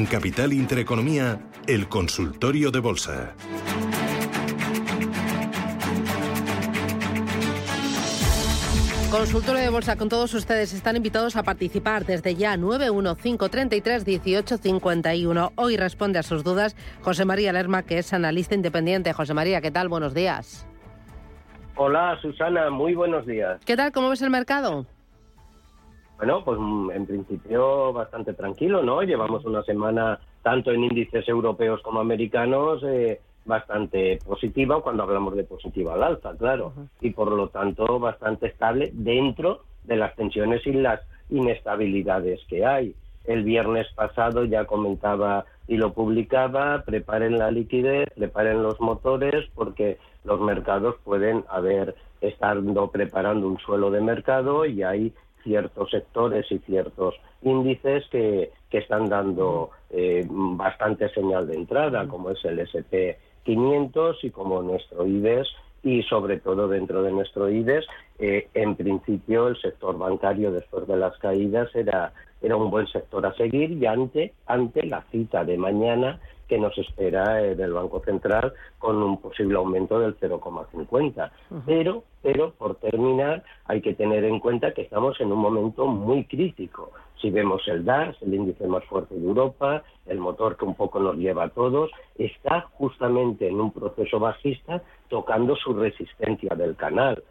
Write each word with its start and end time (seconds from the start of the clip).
En 0.00 0.06
Capital 0.06 0.52
Intereconomía, 0.54 1.38
el 1.66 1.86
consultorio 1.86 2.70
de 2.70 2.80
bolsa. 2.80 3.34
Consultorio 9.10 9.60
de 9.60 9.68
Bolsa 9.68 9.96
con 9.96 10.08
todos 10.08 10.32
ustedes 10.32 10.72
están 10.72 10.96
invitados 10.96 11.36
a 11.36 11.42
participar 11.42 12.06
desde 12.06 12.34
ya 12.34 12.56
915331851. 12.56 15.52
Hoy 15.56 15.76
responde 15.76 16.18
a 16.18 16.22
sus 16.22 16.44
dudas 16.44 16.76
José 17.02 17.26
María 17.26 17.52
Lerma, 17.52 17.82
que 17.82 17.98
es 17.98 18.14
analista 18.14 18.54
independiente. 18.54 19.12
José 19.12 19.34
María, 19.34 19.60
¿qué 19.60 19.70
tal? 19.70 19.90
Buenos 19.90 20.14
días. 20.14 20.66
Hola 21.76 22.18
Susana, 22.22 22.70
muy 22.70 22.94
buenos 22.94 23.26
días. 23.26 23.60
¿Qué 23.66 23.76
tal? 23.76 23.92
¿Cómo 23.92 24.08
ves 24.08 24.22
el 24.22 24.30
mercado? 24.30 24.86
Bueno, 26.20 26.44
pues 26.44 26.58
mm, 26.60 26.90
en 26.90 27.06
principio 27.06 27.94
bastante 27.94 28.34
tranquilo, 28.34 28.82
¿no? 28.82 29.00
Llevamos 29.00 29.42
una 29.46 29.62
semana 29.62 30.20
tanto 30.42 30.70
en 30.70 30.84
índices 30.84 31.26
europeos 31.26 31.80
como 31.80 31.98
americanos 31.98 32.82
eh, 32.84 33.22
bastante 33.46 34.18
positiva 34.26 34.82
cuando 34.82 35.04
hablamos 35.04 35.34
de 35.34 35.44
positiva 35.44 35.94
al 35.94 36.02
alza, 36.02 36.36
claro, 36.36 36.74
y 37.00 37.08
por 37.12 37.32
lo 37.32 37.48
tanto 37.48 37.98
bastante 37.98 38.48
estable 38.48 38.90
dentro 38.92 39.62
de 39.84 39.96
las 39.96 40.14
tensiones 40.14 40.66
y 40.66 40.72
las 40.72 41.00
inestabilidades 41.30 42.40
que 42.50 42.66
hay. 42.66 42.94
El 43.24 43.42
viernes 43.42 43.86
pasado 43.94 44.44
ya 44.44 44.66
comentaba 44.66 45.46
y 45.68 45.78
lo 45.78 45.94
publicaba, 45.94 46.82
preparen 46.84 47.38
la 47.38 47.50
liquidez, 47.50 48.10
preparen 48.14 48.62
los 48.62 48.78
motores, 48.78 49.48
porque 49.54 49.96
los 50.24 50.38
mercados 50.38 50.96
pueden 51.02 51.44
haber 51.48 51.94
estado 52.20 52.90
preparando 52.90 53.48
un 53.48 53.58
suelo 53.58 53.90
de 53.90 54.02
mercado 54.02 54.66
y 54.66 54.82
hay 54.82 55.14
ciertos 55.42 55.90
sectores 55.90 56.50
y 56.50 56.58
ciertos 56.58 57.14
índices 57.42 58.04
que, 58.10 58.50
que 58.70 58.78
están 58.78 59.08
dando 59.08 59.70
eh, 59.90 60.26
bastante 60.28 61.08
señal 61.10 61.46
de 61.46 61.54
entrada, 61.56 62.06
como 62.06 62.30
es 62.30 62.44
el 62.44 62.58
SP 62.60 63.18
500 63.44 64.22
y 64.24 64.30
como 64.30 64.62
nuestro 64.62 65.06
IBEX 65.06 65.48
y 65.82 66.02
sobre 66.02 66.38
todo 66.40 66.68
dentro 66.68 67.02
de 67.02 67.12
nuestro 67.12 67.48
IBEX, 67.48 67.86
eh, 68.20 68.48
en 68.54 68.76
principio 68.76 69.48
el 69.48 69.56
sector 69.60 69.96
bancario 69.96 70.52
después 70.52 70.86
de 70.86 70.96
las 70.96 71.16
caídas 71.18 71.74
era, 71.74 72.12
era 72.42 72.56
un 72.56 72.70
buen 72.70 72.86
sector 72.86 73.24
a 73.24 73.34
seguir 73.34 73.72
y 73.72 73.86
ante, 73.86 74.34
ante 74.46 74.84
la 74.86 75.02
cita 75.10 75.44
de 75.44 75.56
mañana 75.56 76.20
que 76.50 76.58
nos 76.58 76.76
espera 76.76 77.42
eh, 77.42 77.54
del 77.54 77.72
Banco 77.72 78.02
Central 78.04 78.52
con 78.78 79.00
un 79.02 79.18
posible 79.20 79.56
aumento 79.56 80.00
del 80.00 80.18
0,50. 80.18 81.30
Pero, 81.64 82.02
pero 82.22 82.50
por 82.50 82.74
terminar, 82.74 83.44
hay 83.66 83.80
que 83.80 83.94
tener 83.94 84.24
en 84.24 84.40
cuenta 84.40 84.74
que 84.74 84.82
estamos 84.82 85.18
en 85.20 85.30
un 85.30 85.38
momento 85.38 85.86
muy 85.86 86.24
crítico. 86.24 86.90
Si 87.22 87.30
vemos 87.30 87.62
el 87.68 87.84
DAX, 87.84 88.20
el 88.22 88.34
índice 88.34 88.66
más 88.66 88.84
fuerte 88.86 89.14
de 89.14 89.24
Europa, 89.24 89.84
el 90.06 90.18
motor 90.18 90.56
que 90.56 90.64
un 90.64 90.74
poco 90.74 90.98
nos 90.98 91.16
lleva 91.16 91.44
a 91.44 91.50
todos, 91.50 91.90
está 92.18 92.62
justamente 92.72 93.46
en 93.46 93.60
un 93.60 93.70
proceso 93.70 94.18
bajista 94.18 94.82
tocando 95.08 95.54
su 95.54 95.72
resistencia 95.72 96.56
del 96.56 96.74
canal. 96.74 97.22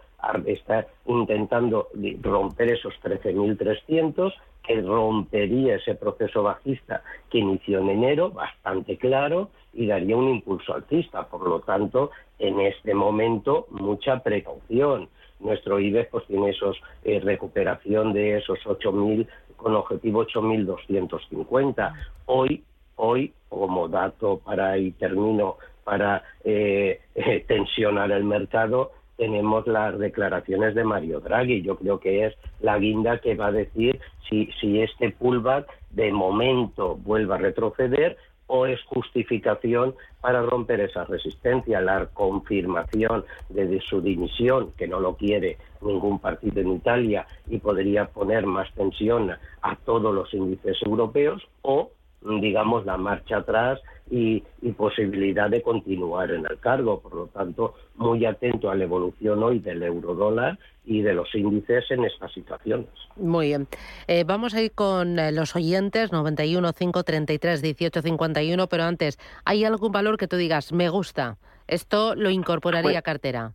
Está 0.45 0.85
intentando 1.05 1.87
romper 2.21 2.71
esos 2.73 2.93
13.300 3.01 4.33
que 4.63 4.81
rompería 4.81 5.77
ese 5.77 5.95
proceso 5.95 6.43
bajista 6.43 7.01
que 7.29 7.39
inició 7.39 7.79
en 7.79 7.89
enero, 7.89 8.29
bastante 8.29 8.97
claro, 8.97 9.49
y 9.73 9.87
daría 9.87 10.15
un 10.15 10.29
impulso 10.29 10.75
alcista. 10.75 11.27
Por 11.27 11.47
lo 11.47 11.61
tanto, 11.61 12.11
en 12.37 12.59
este 12.59 12.93
momento, 12.93 13.67
mucha 13.71 14.19
precaución. 14.19 15.09
Nuestro 15.39 15.79
IBEX 15.79 16.09
pues, 16.11 16.27
tiene 16.27 16.49
esos 16.49 16.77
eh, 17.03 17.19
recuperación 17.19 18.13
de 18.13 18.37
esos 18.37 18.59
8.000 18.59 19.27
con 19.55 19.75
objetivo 19.75 20.25
8.250. 20.25 21.93
Hoy, 22.25 22.63
hoy, 22.95 23.33
como 23.47 23.87
dato 23.87 24.39
para, 24.43 24.77
y 24.77 24.91
termino, 24.91 25.57
para 25.83 26.23
eh, 26.43 27.01
tensionar 27.47 28.11
el 28.11 28.23
mercado, 28.23 28.91
tenemos 29.19 29.67
las 29.67 29.99
declaraciones 29.99 30.73
de 30.73 30.85
Mario 30.85 31.19
Draghi. 31.19 31.61
Yo 31.61 31.75
creo 31.75 31.99
que 31.99 32.25
es 32.25 32.35
la 32.61 32.79
guinda 32.79 33.19
que 33.19 33.35
va 33.35 33.47
a 33.47 33.51
decir 33.51 33.99
si, 34.29 34.49
si 34.59 34.81
este 34.81 35.11
pullback 35.11 35.67
de 35.91 36.11
momento 36.11 36.95
vuelva 36.95 37.35
a 37.35 37.39
retroceder 37.39 38.17
o 38.47 38.65
es 38.65 38.81
justificación 38.85 39.93
para 40.21 40.41
romper 40.41 40.79
esa 40.79 41.03
resistencia, 41.03 41.81
la 41.81 42.07
confirmación 42.07 43.25
de, 43.49 43.79
su 43.81 44.01
dimisión, 44.01 44.71
que 44.77 44.87
no 44.87 44.99
lo 44.99 45.15
quiere 45.15 45.57
ningún 45.81 46.17
partido 46.17 46.61
en 46.61 46.71
Italia 46.71 47.27
y 47.47 47.59
podría 47.59 48.05
poner 48.05 48.45
más 48.45 48.73
tensión 48.73 49.31
a 49.61 49.75
todos 49.85 50.15
los 50.15 50.33
índices 50.33 50.77
europeos, 50.83 51.47
o 51.61 51.91
digamos 52.21 52.85
la 52.85 52.97
marcha 52.97 53.37
atrás 53.37 53.79
y, 54.09 54.43
y, 54.61 54.71
posibilidad 54.71 55.49
de 55.49 55.61
continuar 55.61 56.31
en 56.31 56.45
el 56.49 56.59
cargo. 56.59 56.99
Por 56.99 57.13
lo 57.13 57.27
tanto, 57.27 57.75
muy 57.95 58.25
atento 58.25 58.69
a 58.69 58.75
la 58.75 58.83
evolución 58.83 59.43
hoy 59.43 59.59
del 59.59 59.83
euro 59.83 60.15
dólar 60.15 60.57
y 60.85 61.01
de 61.01 61.13
los 61.13 61.33
índices 61.35 61.85
en 61.91 62.03
estas 62.03 62.31
situaciones. 62.33 62.87
Muy 63.15 63.47
bien. 63.47 63.67
Eh, 64.07 64.23
vamos 64.25 64.55
a 64.55 64.61
ir 64.61 64.71
con 64.71 65.19
eh, 65.19 65.31
los 65.31 65.55
oyentes 65.55 66.11
91 66.11 66.73
533 66.73 67.61
18 67.61 68.01
51, 68.01 68.67
pero 68.67 68.83
antes, 68.83 69.19
¿hay 69.45 69.63
algún 69.63 69.91
valor 69.91 70.17
que 70.17 70.27
tú 70.27 70.37
digas, 70.37 70.73
me 70.73 70.89
gusta? 70.89 71.37
Esto 71.67 72.15
lo 72.15 72.31
incorporaría 72.31 72.99
a 72.99 73.03
cartera. 73.03 73.53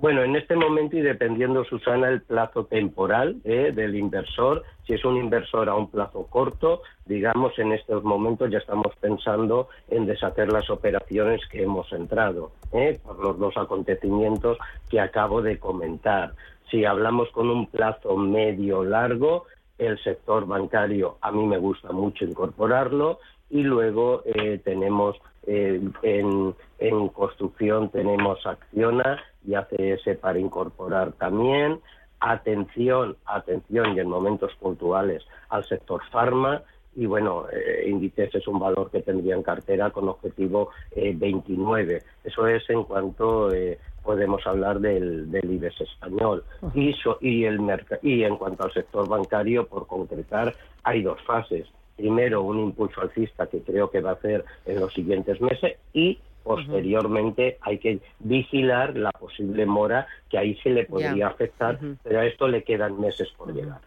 Bueno, 0.00 0.22
en 0.22 0.36
este 0.36 0.54
momento 0.54 0.96
y 0.96 1.00
dependiendo, 1.00 1.64
Susana, 1.64 2.08
el 2.08 2.22
plazo 2.22 2.66
temporal 2.66 3.40
eh, 3.42 3.72
del 3.74 3.96
inversor, 3.96 4.62
si 4.86 4.94
es 4.94 5.04
un 5.04 5.16
inversor 5.16 5.68
a 5.68 5.74
un 5.74 5.90
plazo 5.90 6.28
corto, 6.30 6.82
digamos, 7.04 7.58
en 7.58 7.72
estos 7.72 8.04
momentos 8.04 8.48
ya 8.48 8.58
estamos 8.58 8.94
pensando 9.00 9.68
en 9.88 10.06
deshacer 10.06 10.52
las 10.52 10.70
operaciones 10.70 11.40
que 11.50 11.64
hemos 11.64 11.92
entrado 11.92 12.52
eh, 12.72 13.00
por 13.04 13.18
los 13.18 13.40
dos 13.40 13.56
acontecimientos 13.56 14.56
que 14.88 15.00
acabo 15.00 15.42
de 15.42 15.58
comentar. 15.58 16.32
Si 16.70 16.84
hablamos 16.84 17.28
con 17.32 17.50
un 17.50 17.66
plazo 17.66 18.16
medio 18.16 18.84
largo, 18.84 19.46
el 19.78 19.98
sector 20.04 20.46
bancario 20.46 21.16
a 21.20 21.32
mí 21.32 21.44
me 21.44 21.58
gusta 21.58 21.90
mucho 21.90 22.24
incorporarlo 22.24 23.18
y 23.50 23.62
luego 23.62 24.22
eh, 24.24 24.60
tenemos 24.62 25.16
eh, 25.46 25.80
en, 26.02 26.54
en, 26.78 27.08
construcción 27.08 27.90
tenemos 27.90 28.44
Acciona 28.46 29.18
y 29.46 29.54
ACS 29.54 30.18
para 30.20 30.38
incorporar 30.38 31.12
también. 31.12 31.80
Atención, 32.20 33.16
atención 33.24 33.96
y 33.96 34.00
en 34.00 34.08
momentos 34.08 34.52
puntuales 34.56 35.22
al 35.48 35.64
sector 35.64 36.02
farma. 36.10 36.62
Y 36.96 37.06
bueno, 37.06 37.46
eh, 37.50 37.88
Inditex 37.88 38.34
es 38.34 38.48
un 38.48 38.58
valor 38.58 38.90
que 38.90 39.02
tendría 39.02 39.36
en 39.36 39.42
cartera 39.42 39.90
con 39.90 40.08
objetivo 40.08 40.70
eh, 40.90 41.14
29. 41.16 42.02
Eso 42.24 42.46
es 42.46 42.68
en 42.68 42.82
cuanto 42.84 43.54
eh, 43.54 43.78
podemos 44.02 44.44
hablar 44.46 44.80
del, 44.80 45.30
del 45.30 45.50
IBEX 45.50 45.80
español. 45.80 46.44
Y, 46.74 46.92
so, 46.94 47.18
y, 47.20 47.44
el 47.44 47.60
y 48.02 48.24
en 48.24 48.36
cuanto 48.36 48.64
al 48.64 48.72
sector 48.72 49.08
bancario, 49.08 49.66
por 49.66 49.86
concretar, 49.86 50.54
hay 50.82 51.02
dos 51.02 51.22
fases 51.22 51.68
primero 51.98 52.42
un 52.42 52.60
impulso 52.60 53.02
alcista 53.02 53.48
que 53.48 53.60
creo 53.60 53.90
que 53.90 54.00
va 54.00 54.10
a 54.10 54.14
hacer 54.14 54.44
en 54.64 54.80
los 54.80 54.94
siguientes 54.94 55.40
meses 55.40 55.76
y 55.92 56.18
posteriormente 56.44 57.58
hay 57.60 57.78
que 57.78 58.00
vigilar 58.20 58.96
la 58.96 59.10
posible 59.10 59.66
mora 59.66 60.06
que 60.30 60.38
ahí 60.38 60.54
se 60.62 60.70
le 60.70 60.86
podría 60.86 61.14
yeah. 61.14 61.26
afectar, 61.26 61.74
uh 61.74 61.78
-huh. 61.78 61.96
pero 62.02 62.20
a 62.20 62.26
esto 62.26 62.48
le 62.48 62.62
quedan 62.62 62.98
meses 62.98 63.28
por 63.36 63.48
uh 63.48 63.50
-huh. 63.50 63.56
llegar. 63.56 63.80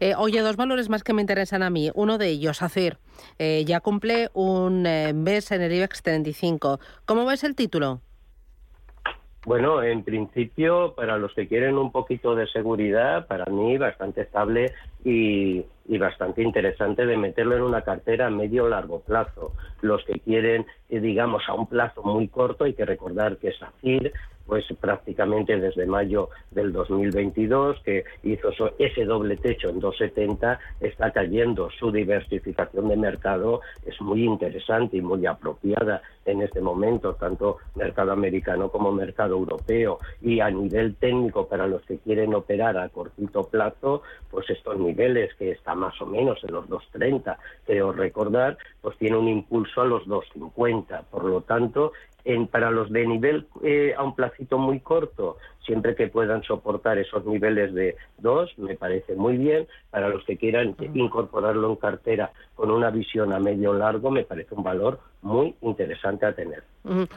Eh, 0.00 0.14
oye, 0.18 0.40
dos 0.40 0.56
valores 0.56 0.90
más 0.90 1.02
que 1.02 1.14
me 1.14 1.22
interesan 1.22 1.62
a 1.62 1.70
mí. 1.70 1.90
Uno 1.94 2.18
de 2.18 2.28
ellos, 2.28 2.60
ACER, 2.60 2.98
eh, 3.38 3.64
ya 3.64 3.80
cumple 3.80 4.28
un 4.34 4.84
eh, 4.86 5.12
mes 5.14 5.50
en 5.52 5.62
el 5.62 5.72
IBEX 5.72 6.02
35. 6.02 6.78
¿Cómo 7.06 7.24
ves 7.24 7.42
el 7.44 7.54
título? 7.54 8.00
Bueno, 9.44 9.82
en 9.82 10.02
principio, 10.02 10.94
para 10.94 11.18
los 11.18 11.34
que 11.34 11.46
quieren 11.46 11.76
un 11.76 11.92
poquito 11.92 12.34
de 12.34 12.46
seguridad, 12.46 13.26
para 13.26 13.44
mí 13.44 13.76
bastante 13.76 14.22
estable 14.22 14.72
y, 15.04 15.64
bastante 15.98 16.42
interesante 16.42 17.04
de 17.04 17.16
meterlo 17.18 17.56
en 17.56 17.62
una 17.62 17.82
cartera 17.82 18.26
a 18.26 18.30
medio 18.30 18.64
o 18.64 18.68
largo 18.68 19.00
plazo. 19.00 19.52
Los 19.82 20.02
que 20.04 20.18
quieren, 20.20 20.64
eh, 20.88 20.98
digamos, 20.98 21.42
a 21.46 21.54
un 21.54 21.66
plazo 21.66 22.02
muy 22.02 22.28
corto, 22.28 22.64
hay 22.64 22.72
que 22.72 22.86
recordar 22.86 23.36
que 23.36 23.52
SACIR 23.52 24.12
pues 24.46 24.64
prácticamente 24.78 25.58
desde 25.58 25.86
mayo 25.86 26.28
del 26.50 26.72
2022, 26.72 27.80
que 27.82 28.04
hizo 28.22 28.50
ese 28.78 29.04
doble 29.04 29.36
techo 29.36 29.70
en 29.70 29.80
2,70, 29.80 30.58
está 30.80 31.12
cayendo. 31.12 31.70
Su 31.78 31.90
diversificación 31.90 32.88
de 32.88 32.96
mercado 32.96 33.62
es 33.86 33.98
muy 34.00 34.24
interesante 34.24 34.98
y 34.98 35.00
muy 35.00 35.24
apropiada 35.24 36.02
en 36.24 36.42
este 36.42 36.60
momento, 36.60 37.14
tanto 37.14 37.58
mercado 37.74 38.12
americano 38.12 38.70
como 38.70 38.92
mercado 38.92 39.34
europeo. 39.34 39.98
Y 40.20 40.40
a 40.40 40.50
nivel 40.50 40.96
técnico, 40.96 41.48
para 41.48 41.66
los 41.66 41.82
que 41.82 41.98
quieren 41.98 42.34
operar 42.34 42.76
a 42.78 42.88
cortito 42.88 43.44
plazo, 43.44 44.02
pues 44.30 44.48
estos 44.50 44.78
niveles, 44.78 45.34
que 45.34 45.50
está 45.50 45.74
más 45.74 46.00
o 46.00 46.06
menos 46.06 46.42
en 46.44 46.54
los 46.54 46.68
2,30, 46.68 47.36
creo 47.66 47.92
recordar, 47.92 48.56
pues 48.80 48.96
tiene 48.98 49.16
un 49.16 49.28
impulso 49.28 49.82
a 49.82 49.86
los 49.86 50.06
2,50. 50.06 51.04
Por 51.10 51.24
lo 51.24 51.42
tanto, 51.42 51.92
en, 52.24 52.46
para 52.46 52.70
los 52.70 52.90
de 52.90 53.06
nivel 53.06 53.46
eh, 53.62 53.94
a 53.96 54.02
un 54.02 54.14
placito 54.14 54.58
muy 54.58 54.80
corto, 54.80 55.36
siempre 55.64 55.94
que 55.94 56.08
puedan 56.08 56.42
soportar 56.42 56.98
esos 56.98 57.24
niveles 57.26 57.74
de 57.74 57.96
2, 58.18 58.58
me 58.58 58.76
parece 58.76 59.14
muy 59.14 59.36
bien. 59.36 59.66
Para 59.90 60.08
los 60.08 60.24
que 60.24 60.36
quieran 60.36 60.74
incorporarlo 60.94 61.68
en 61.70 61.76
cartera 61.76 62.32
con 62.54 62.70
una 62.70 62.90
visión 62.90 63.32
a 63.32 63.40
medio 63.40 63.74
largo, 63.74 64.10
me 64.10 64.24
parece 64.24 64.54
un 64.54 64.62
valor 64.62 65.00
muy 65.22 65.54
interesante 65.62 66.13
a 66.22 66.32
tener. 66.32 66.62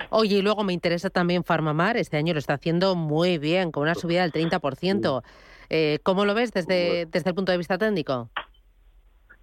Oye, 0.10 0.38
y 0.38 0.42
luego 0.42 0.64
me 0.64 0.74
interesa 0.74 1.10
también 1.10 1.44
Farmamar. 1.44 1.98
Este 1.98 2.18
año 2.18 2.34
lo 2.34 2.40
está 2.40 2.54
haciendo 2.54 2.96
muy 2.96 3.38
bien, 3.38 3.72
con 3.72 3.84
una 3.84 3.96
subida 3.96 4.22
del 4.22 4.32
30%. 4.32 5.24
Eh, 5.70 6.00
¿Cómo 6.04 6.26
lo 6.26 6.34
ves 6.34 6.54
desde, 6.54 7.06
desde 7.06 7.30
el 7.30 7.36
punto 7.36 7.52
de 7.52 7.58
vista 7.58 7.78
técnico? 7.78 8.30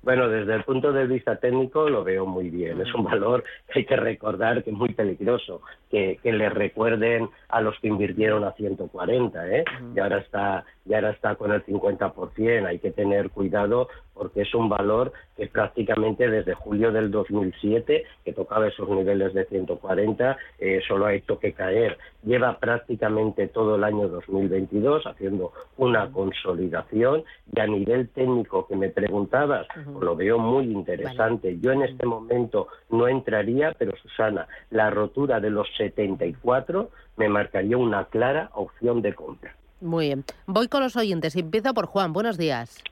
Bueno, 0.05 0.29
desde 0.29 0.55
el 0.55 0.65
punto 0.65 0.93
de 0.93 1.07
vista 1.07 1.37
técnico 1.37 1.89
lo 1.89 2.05
veo 2.05 2.27
muy 2.27 2.51
bien. 2.51 2.79
Es 2.81 2.93
un 2.95 3.05
valor 3.05 3.43
que 3.73 3.81
hay 3.81 3.87
que 3.87 3.97
recordar 3.97 4.63
que 4.63 4.71
es 4.71 4.77
muy 4.77 4.93
peligroso, 4.93 5.63
que, 5.91 6.19
que 6.23 6.31
le 6.31 6.51
recuerden 6.51 7.31
a 7.49 7.63
los 7.63 7.79
que 7.81 7.89
invirtieron 7.89 8.45
a 8.45 8.53
140, 8.53 9.49
¿eh? 9.51 9.65
Y 9.97 9.99
ahora 9.99 10.19
está, 10.19 10.67
y 10.87 10.95
ahora 10.95 11.11
está 11.11 11.35
con 11.37 11.53
el 11.53 11.65
50%. 11.65 12.67
Hay 12.67 12.79
que 12.79 12.91
tener 12.91 13.31
cuidado 13.31 13.89
porque 14.13 14.43
es 14.43 14.55
un 14.55 14.69
valor 14.69 15.13
que 15.37 15.49
prácticamente 15.49 16.31
desde 16.31 16.55
julio 16.55 16.93
del 16.93 17.11
2007, 17.11 18.05
que 18.25 18.33
tocaba 18.33 18.69
esos 18.69 18.89
niveles 18.89 19.35
de 19.35 19.45
140, 19.47 20.37
eh, 20.59 20.81
solo 20.87 21.07
ha 21.07 21.15
hecho 21.15 21.39
que 21.39 21.53
caer. 21.53 21.99
Lleva 22.23 22.59
prácticamente 22.59 23.49
todo 23.49 23.77
el 23.77 23.85
año 23.85 24.09
2022 24.09 25.07
haciendo 25.07 25.53
una 25.77 26.11
consolidación 26.13 27.25
y 27.55 27.61
a 27.61 27.67
nivel 27.67 28.09
técnico 28.11 28.67
que 28.67 28.77
me 28.77 28.91
preguntabas, 28.91 29.67
pues 29.75 30.05
lo 30.05 30.15
veo 30.15 30.39
muy 30.39 30.65
interesante. 30.67 31.59
Yo 31.61 31.73
en 31.73 31.83
este 31.83 32.07
momento 32.07 32.69
no 32.91 33.09
entraría, 33.09 33.75
pero 33.77 33.97
Susana, 33.97 34.47
la 34.71 34.91
rotura 34.91 35.41
de 35.41 35.51
los 35.51 35.67
74 35.77 36.91
me 37.17 37.29
marcaría 37.29 37.77
una 37.77 38.05
clara 38.07 38.51
opción 38.55 39.03
de 39.03 39.15
compra. 39.15 39.55
Muy 39.81 40.07
bien. 40.07 40.25
Voy 40.47 40.69
con 40.69 40.83
los 40.83 40.97
oyentes. 40.97 41.37
Empiezo 41.37 41.75
por 41.75 41.87
Juan. 41.87 42.13
Buenos 42.13 42.39
días. 42.39 42.83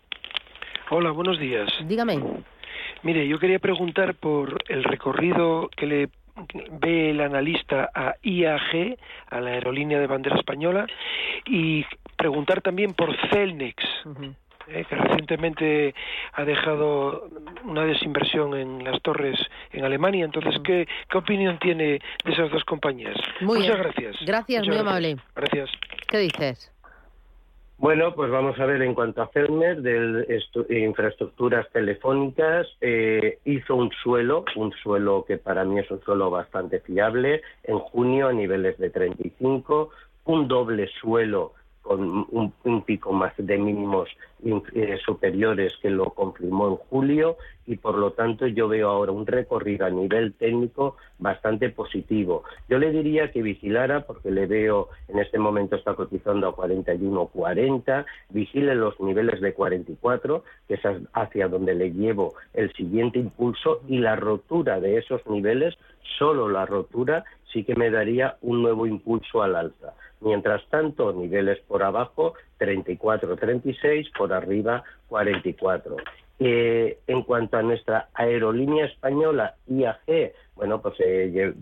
Hola, 0.90 1.10
buenos 1.10 1.38
días. 1.38 1.70
Dígame. 1.86 2.20
Mire, 3.02 3.26
yo 3.26 3.38
quería 3.38 3.58
preguntar 3.58 4.14
por 4.14 4.62
el 4.68 4.84
recorrido 4.84 5.68
que 5.76 5.86
le 5.86 6.08
ve 6.80 7.10
el 7.10 7.20
analista 7.20 7.90
a 7.94 8.14
IAG, 8.22 8.96
a 9.28 9.40
la 9.40 9.50
aerolínea 9.50 9.98
de 9.98 10.06
bandera 10.06 10.36
española, 10.36 10.86
y 11.46 11.84
preguntar 12.16 12.62
también 12.62 12.94
por 12.94 13.14
Celnex. 13.30 13.84
Eh, 14.68 14.84
que 14.88 14.94
recientemente 14.96 15.94
ha 16.32 16.44
dejado 16.44 17.28
una 17.64 17.84
desinversión 17.84 18.54
en 18.56 18.84
las 18.84 19.00
torres 19.02 19.38
en 19.72 19.84
Alemania. 19.84 20.24
Entonces, 20.24 20.54
¿qué, 20.64 20.86
qué 21.08 21.18
opinión 21.18 21.58
tiene 21.58 22.00
de 22.24 22.32
esas 22.32 22.50
dos 22.50 22.64
compañías? 22.64 23.16
Muy 23.40 23.58
Muchas 23.60 23.74
bien. 23.76 23.82
gracias. 23.82 24.16
Gracias, 24.26 24.60
Muchas 24.66 24.74
muy 24.82 24.88
amable. 24.88 25.16
Gracias. 25.34 25.70
¿Qué 26.08 26.18
dices? 26.18 26.68
Bueno, 27.78 28.14
pues 28.14 28.30
vamos 28.30 28.58
a 28.60 28.64
ver 28.66 28.80
en 28.82 28.94
cuanto 28.94 29.22
a 29.22 29.26
Felmer, 29.28 29.82
de 29.82 30.24
estu- 30.28 30.66
infraestructuras 30.70 31.68
telefónicas, 31.72 32.68
eh, 32.80 33.38
hizo 33.44 33.74
un 33.74 33.90
suelo, 34.04 34.44
un 34.54 34.72
suelo 34.84 35.24
que 35.26 35.36
para 35.36 35.64
mí 35.64 35.80
es 35.80 35.90
un 35.90 36.00
suelo 36.02 36.30
bastante 36.30 36.78
fiable, 36.78 37.42
en 37.64 37.80
junio 37.80 38.28
a 38.28 38.32
niveles 38.32 38.78
de 38.78 38.90
35, 38.90 39.90
un 40.26 40.46
doble 40.46 40.88
suelo 41.00 41.54
con 41.82 42.26
un, 42.30 42.82
pico 42.82 43.12
más 43.12 43.32
de 43.36 43.58
mínimos 43.58 44.08
eh, 44.44 44.98
superiores 45.04 45.74
que 45.82 45.90
lo 45.90 46.10
confirmó 46.10 46.68
en 46.68 46.76
julio 46.76 47.36
y 47.66 47.76
por 47.76 47.96
lo 47.96 48.12
tanto 48.12 48.46
yo 48.46 48.68
veo 48.68 48.88
ahora 48.88 49.12
un 49.12 49.26
recorrido 49.26 49.86
a 49.86 49.90
nivel 49.90 50.32
técnico 50.34 50.96
bastante 51.18 51.70
positivo. 51.70 52.44
Yo 52.68 52.78
le 52.78 52.90
diría 52.90 53.30
que 53.30 53.42
vigilara 53.42 54.00
porque 54.00 54.30
le 54.30 54.46
veo 54.46 54.88
en 55.08 55.18
este 55.18 55.38
momento 55.38 55.76
está 55.76 55.94
cotizando 55.94 56.48
a 56.48 56.56
41.40, 56.56 58.04
vigile 58.30 58.74
los 58.74 58.98
niveles 59.00 59.40
de 59.40 59.52
44, 59.52 60.44
que 60.68 60.74
es 60.74 60.80
hacia 61.12 61.48
donde 61.48 61.74
le 61.74 61.92
llevo 61.92 62.34
el 62.54 62.72
siguiente 62.72 63.18
impulso 63.18 63.82
y 63.88 63.98
la 63.98 64.16
rotura 64.16 64.80
de 64.80 64.98
esos 64.98 65.26
niveles, 65.26 65.76
solo 66.18 66.48
la 66.48 66.66
rotura 66.66 67.24
sí 67.52 67.64
que 67.64 67.74
me 67.74 67.90
daría 67.90 68.36
un 68.42 68.62
nuevo 68.62 68.86
impulso 68.86 69.42
al 69.42 69.56
alza. 69.56 69.94
Mientras 70.20 70.64
tanto, 70.68 71.12
niveles 71.12 71.58
por 71.60 71.82
abajo, 71.82 72.34
34-36, 72.60 74.12
por 74.16 74.32
arriba, 74.32 74.84
44. 75.08 75.96
Eh, 76.38 76.98
en 77.06 77.22
cuanto 77.22 77.56
a 77.56 77.62
nuestra 77.62 78.08
aerolínea 78.14 78.86
española 78.86 79.54
IAG, 79.68 80.32
bueno, 80.56 80.80
pues 80.80 80.94
eh, 81.00 81.54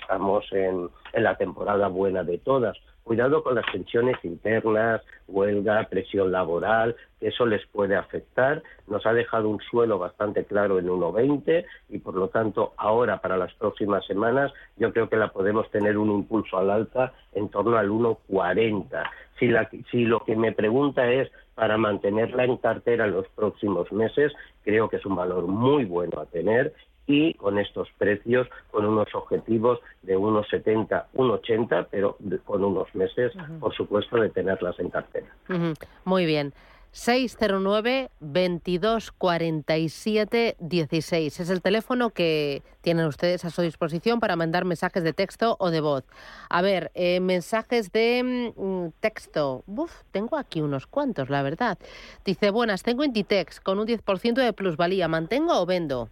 estamos 0.00 0.44
en 0.52 0.88
la 1.14 1.36
temporada 1.36 1.88
buena 1.88 2.24
de 2.24 2.38
todas. 2.38 2.76
Cuidado 3.08 3.42
con 3.42 3.54
las 3.54 3.64
tensiones 3.72 4.22
internas, 4.22 5.00
huelga, 5.28 5.82
presión 5.84 6.30
laboral, 6.30 6.94
que 7.18 7.28
eso 7.28 7.46
les 7.46 7.66
puede 7.68 7.96
afectar. 7.96 8.62
Nos 8.86 9.06
ha 9.06 9.14
dejado 9.14 9.48
un 9.48 9.60
suelo 9.60 9.98
bastante 9.98 10.44
claro 10.44 10.78
en 10.78 10.88
1,20 10.88 11.64
y 11.88 11.98
por 12.00 12.14
lo 12.14 12.28
tanto 12.28 12.74
ahora 12.76 13.22
para 13.22 13.38
las 13.38 13.54
próximas 13.54 14.04
semanas 14.04 14.52
yo 14.76 14.92
creo 14.92 15.08
que 15.08 15.16
la 15.16 15.28
podemos 15.28 15.70
tener 15.70 15.96
un 15.96 16.10
impulso 16.10 16.58
al 16.58 16.70
alza 16.70 17.14
en 17.32 17.48
torno 17.48 17.78
al 17.78 17.88
1,40. 17.88 19.02
Si, 19.38 19.48
si 19.90 20.04
lo 20.04 20.20
que 20.20 20.36
me 20.36 20.52
pregunta 20.52 21.10
es 21.10 21.30
para 21.54 21.78
mantenerla 21.78 22.44
en 22.44 22.58
cartera 22.58 23.06
en 23.06 23.12
los 23.12 23.28
próximos 23.28 23.90
meses, 23.90 24.34
creo 24.64 24.90
que 24.90 24.96
es 24.96 25.06
un 25.06 25.16
valor 25.16 25.46
muy 25.46 25.86
bueno 25.86 26.20
a 26.20 26.26
tener 26.26 26.74
y 27.08 27.34
con 27.34 27.58
estos 27.58 27.88
precios, 27.98 28.46
con 28.70 28.84
unos 28.84 29.08
objetivos 29.14 29.80
de 30.02 30.16
unos 30.16 30.46
70, 30.48 31.08
1,80, 31.14 31.88
pero 31.90 32.18
con 32.44 32.62
unos 32.62 32.94
meses, 32.94 33.32
por 33.58 33.74
supuesto, 33.74 34.18
de 34.18 34.28
tenerlas 34.28 34.78
en 34.78 34.90
cartera. 34.90 35.26
Ujú. 35.48 35.72
Muy 36.04 36.26
bien. 36.26 36.52
609 36.92 38.10
22 38.20 39.12
47 39.12 40.56
16 40.58 41.40
es 41.40 41.50
el 41.50 41.60
teléfono 41.60 42.10
que 42.10 42.62
tienen 42.80 43.06
ustedes 43.06 43.44
a 43.44 43.50
su 43.50 43.60
disposición 43.62 44.20
para 44.20 44.36
mandar 44.36 44.64
mensajes 44.64 45.02
de 45.02 45.12
texto 45.12 45.56
o 45.60 45.70
de 45.70 45.80
voz. 45.80 46.04
A 46.48 46.62
ver, 46.62 46.90
eh, 46.94 47.20
mensajes 47.20 47.92
de 47.92 48.52
mm, 48.56 49.00
texto. 49.00 49.64
Uf, 49.66 49.92
tengo 50.10 50.36
aquí 50.36 50.60
unos 50.60 50.86
cuantos, 50.86 51.28
la 51.28 51.42
verdad. 51.42 51.78
Dice, 52.24 52.50
buenas, 52.50 52.82
tengo 52.82 53.04
Inditex 53.04 53.60
con 53.60 53.78
un 53.78 53.86
10% 53.86 54.34
de 54.34 54.52
plusvalía. 54.52 55.08
¿Mantengo 55.08 55.60
o 55.60 55.66
vendo? 55.66 56.08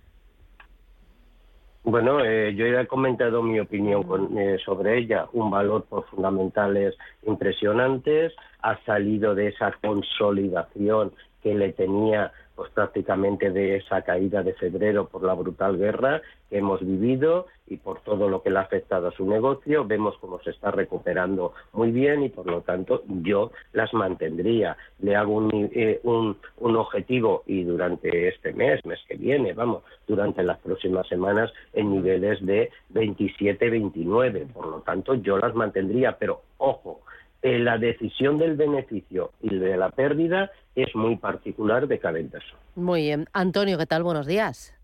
Bueno, 1.88 2.19
eh, 2.25 2.52
yo 2.57 2.66
ya 2.66 2.81
he 2.81 2.87
comentado 2.88 3.45
mi 3.45 3.61
opinión 3.61 4.02
con- 4.02 4.37
eh, 4.37 4.59
sobre 4.64 4.99
ella. 4.99 5.28
Un 5.33 5.52
valor 5.52 5.85
por 5.85 6.05
fundamentales 6.07 6.97
impresionantes. 7.23 8.33
Ha 8.61 8.76
salido 8.85 9.37
de 9.37 9.47
esa 9.49 9.71
consolidación 9.81 11.12
que 11.45 11.55
le 11.55 11.73
tenía 11.73 12.33
pues 12.56 12.70
prácticamente 12.70 13.50
de 13.50 13.76
esa 13.76 14.02
caída 14.02 14.42
de 14.42 14.54
febrero 14.54 15.06
por 15.06 15.22
la 15.22 15.34
brutal 15.34 15.76
guerra 15.76 16.22
que 16.48 16.58
hemos 16.58 16.80
vivido 16.80 17.46
y 17.66 17.76
por 17.76 18.00
todo 18.00 18.28
lo 18.28 18.42
que 18.42 18.50
le 18.50 18.58
ha 18.58 18.62
afectado 18.62 19.08
a 19.08 19.12
su 19.12 19.26
negocio. 19.26 19.84
Vemos 19.84 20.16
cómo 20.20 20.40
se 20.40 20.50
está 20.50 20.70
recuperando 20.70 21.52
muy 21.72 21.90
bien 21.90 22.22
y 22.22 22.30
por 22.30 22.46
lo 22.46 22.62
tanto 22.62 23.02
yo 23.22 23.52
las 23.72 23.92
mantendría. 23.92 24.76
Le 25.00 25.14
hago 25.14 25.34
un, 25.34 25.70
eh, 25.75 26.00
un, 26.04 26.38
un 26.58 26.76
objetivo 26.76 27.42
y 27.46 27.64
durante 27.64 28.28
este 28.28 28.52
mes, 28.54 28.84
mes 28.86 29.00
que 29.06 29.16
viene, 29.16 29.52
vamos, 29.52 29.82
durante 30.06 30.42
las 30.42 30.58
próximas 30.58 31.06
semanas 31.08 31.52
en 31.75 31.92
niveles 31.92 32.44
de 32.44 32.70
27-29. 32.94 34.52
Por 34.52 34.66
lo 34.66 34.80
tanto 34.80 35.14
yo 35.14 35.36
las 35.36 35.54
mantendría, 35.54 36.16
pero 36.18 36.40
ojo, 36.58 37.00
eh, 37.46 37.60
la 37.60 37.78
decisión 37.78 38.38
del 38.38 38.56
beneficio 38.56 39.30
y 39.40 39.56
de 39.56 39.76
la 39.76 39.90
pérdida 39.90 40.50
es 40.74 40.92
muy 40.96 41.14
particular 41.14 41.86
de 41.86 42.00
cada 42.00 42.18
inversor. 42.18 42.58
Muy 42.74 43.02
bien. 43.02 43.28
Antonio, 43.32 43.78
¿qué 43.78 43.86
tal? 43.86 44.02
Buenos 44.02 44.26
días. 44.26 44.76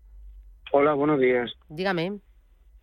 Hola, 0.71 0.93
buenos 0.93 1.19
días. 1.19 1.51
Dígame. 1.67 2.19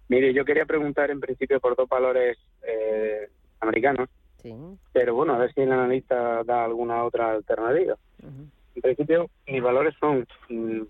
Mire, 0.09 0.35
yo 0.35 0.45
quería 0.45 0.67
preguntar 0.67 1.11
en 1.11 1.19
principio 1.19 1.61
por 1.61 1.77
dos 1.77 1.89
valores 1.89 2.37
eh, 2.63 3.31
americanos. 3.61 4.11
Sí. 4.43 4.55
Pero 4.93 5.15
bueno, 5.15 5.33
a 5.33 5.39
ver 5.39 5.55
si 5.55 5.63
el 5.63 5.73
analista 5.73 6.45
da 6.45 6.67
alguna 6.67 7.03
otra 7.03 7.31
alternativa. 7.31 7.97
En 8.23 8.83
principio, 8.83 9.31
mis 9.47 9.63
valores 9.63 9.95
son 9.99 10.27
mm, 10.51 10.83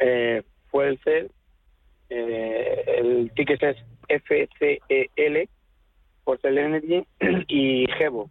eh, 0.00 0.42
Fuel 0.70 1.00
Cell, 1.02 1.28
eh, 2.10 2.84
el 2.98 3.30
ticket 3.34 3.62
es 3.62 3.76
FCEL, 4.06 5.48
Cell 6.36 6.58
Energy 6.58 7.04
y 7.48 7.86
Gevo, 7.96 8.28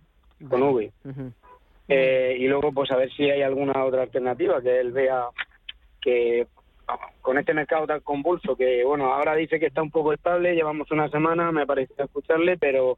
con 0.50 0.62
V. 0.62 0.92
Eh, 1.90 2.38
y 2.40 2.48
luego, 2.48 2.72
pues 2.72 2.92
a 2.92 2.98
ver 2.98 3.12
si 3.14 3.30
hay 3.30 3.42
alguna 3.42 3.84
otra 3.84 4.04
alternativa 4.04 4.62
que 4.62 4.80
él 4.80 4.92
vea 4.92 5.26
que 6.02 6.48
con 7.22 7.38
este 7.38 7.54
mercado 7.54 7.88
tan 7.88 8.00
convulso, 8.02 8.56
que 8.56 8.84
bueno, 8.84 9.14
ahora 9.14 9.36
dice 9.36 9.60
que 9.60 9.66
está 9.68 9.82
un 9.82 9.92
poco 9.92 10.14
estable, 10.14 10.56
llevamos 10.56 10.90
una 10.92 11.10
semana, 11.10 11.52
me 11.52 11.66
parece 11.66 11.94
escucharle, 11.98 12.58
pero 12.58 12.98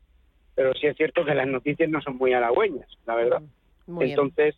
pero 0.53 0.73
sí 0.73 0.87
es 0.87 0.97
cierto 0.97 1.23
que 1.23 1.33
las 1.33 1.47
noticias 1.47 1.89
no 1.89 2.01
son 2.01 2.17
muy 2.17 2.33
halagüeñas, 2.33 2.87
la 3.05 3.15
verdad. 3.15 3.41
Muy 3.87 4.05
bien. 4.05 4.19
Entonces, 4.19 4.55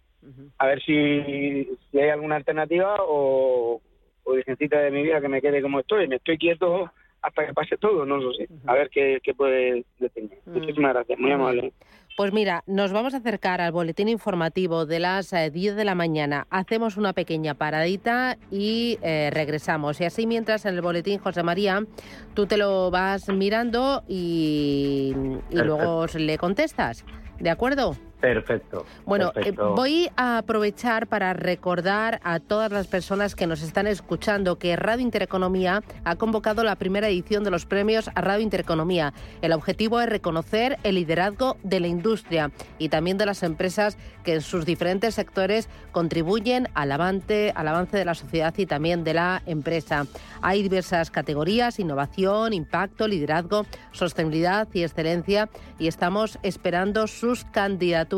a 0.58 0.66
ver 0.66 0.82
si, 0.82 1.68
si 1.92 2.00
hay 2.00 2.10
alguna 2.10 2.38
alternativa 2.38 2.96
o, 3.02 3.80
o 4.24 4.34
de 4.34 4.92
mi 4.92 5.04
vida 5.04 5.22
que 5.22 5.28
me 5.28 5.42
quede 5.42 5.62
como 5.62 5.80
estoy. 5.80 6.08
Me 6.08 6.16
estoy 6.16 6.38
quieto 6.38 6.92
hasta 7.22 7.46
que 7.46 7.54
pase 7.54 7.78
todo, 7.78 8.06
no 8.06 8.18
lo 8.18 8.34
sé. 8.34 8.48
A 8.66 8.74
ver 8.74 8.90
qué, 8.90 9.20
qué 9.24 9.34
puede 9.34 9.86
decirme. 10.00 10.38
Mm. 10.46 10.54
Muchísimas 10.54 10.94
gracias, 10.94 11.20
muy 11.20 11.32
amable. 11.32 11.74
Pues 12.18 12.34
mira, 12.34 12.64
nos 12.68 12.92
vamos 12.92 13.14
a 13.14 13.18
acercar 13.18 13.62
al 13.62 13.72
boletín 13.72 14.10
informativo 14.10 14.86
de 14.86 15.00
las 15.00 15.32
eh, 15.32 15.50
10 15.50 15.76
de 15.76 15.86
la 15.86 15.96
mañana. 15.96 16.46
Hacemos 16.50 16.98
una 16.98 17.14
pequeña 17.14 17.54
paradita 17.54 18.38
y 18.52 19.00
eh, 19.02 19.30
regresamos. 19.32 20.02
Y 20.02 20.06
así 20.06 20.28
mientras 20.28 20.66
en 20.66 20.76
el 20.76 20.82
boletín, 20.82 21.20
José 21.20 21.42
María, 21.42 21.86
tú 22.34 22.48
te 22.48 22.58
lo 22.58 22.92
vas 22.92 23.30
mirando 23.30 24.04
y, 24.08 25.14
y 25.50 25.56
luego 25.56 26.06
le 26.18 26.38
contestas. 26.38 27.06
¿De 27.40 27.50
acuerdo? 27.50 27.96
Perfecto. 28.22 28.86
Bueno, 29.04 29.32
eh, 29.36 29.52
voy 29.52 30.10
a 30.16 30.38
aprovechar 30.38 31.08
para 31.08 31.34
recordar 31.34 32.20
a 32.24 32.40
todas 32.40 32.72
las 32.72 32.86
personas 32.86 33.34
que 33.34 33.48
nos 33.48 33.64
están 33.64 33.88
escuchando 33.88 34.60
que 34.60 34.76
Radio 34.76 35.02
Intereconomía 35.02 35.82
ha 36.04 36.16
convocado 36.18 36.64
la 36.64 36.76
primera 36.76 37.10
edición 37.10 37.44
de 37.44 37.50
los 37.50 37.66
premios 37.66 38.12
a 38.14 38.22
Radio 38.22 38.44
Intereconomía. 38.44 39.14
El 39.42 39.54
objetivo 39.54 40.00
es 40.00 40.08
reconocer 40.08 40.78
el 40.84 40.96
liderazgo 40.96 41.58
de 41.64 41.80
la 41.80 41.88
industria 41.88 42.52
y 42.78 42.90
también 42.90 43.18
de 43.18 43.26
las 43.26 43.42
empresas 43.42 43.98
que 44.24 44.36
en 44.36 44.42
sus 44.42 44.68
diferentes 44.68 45.16
sectores 45.16 45.68
contribuyen 45.92 46.68
al 46.76 46.92
avance, 46.92 47.52
al 47.56 47.68
avance 47.68 47.98
de 47.98 48.06
la 48.06 48.14
sociedad 48.14 48.54
y 48.56 48.68
también 48.68 49.04
de 49.04 49.16
la 49.16 49.42
empresa. 49.48 50.06
Hay 50.44 50.62
diversas 50.62 51.10
categorías, 51.10 51.80
innovación, 51.80 52.54
impacto, 52.54 53.08
liderazgo, 53.08 53.66
sostenibilidad 53.92 54.68
y 54.74 54.84
excelencia 54.84 55.50
y 55.80 55.88
estamos 55.88 56.38
esperando 56.44 57.08
sus 57.08 57.46
candidaturas. 57.46 58.11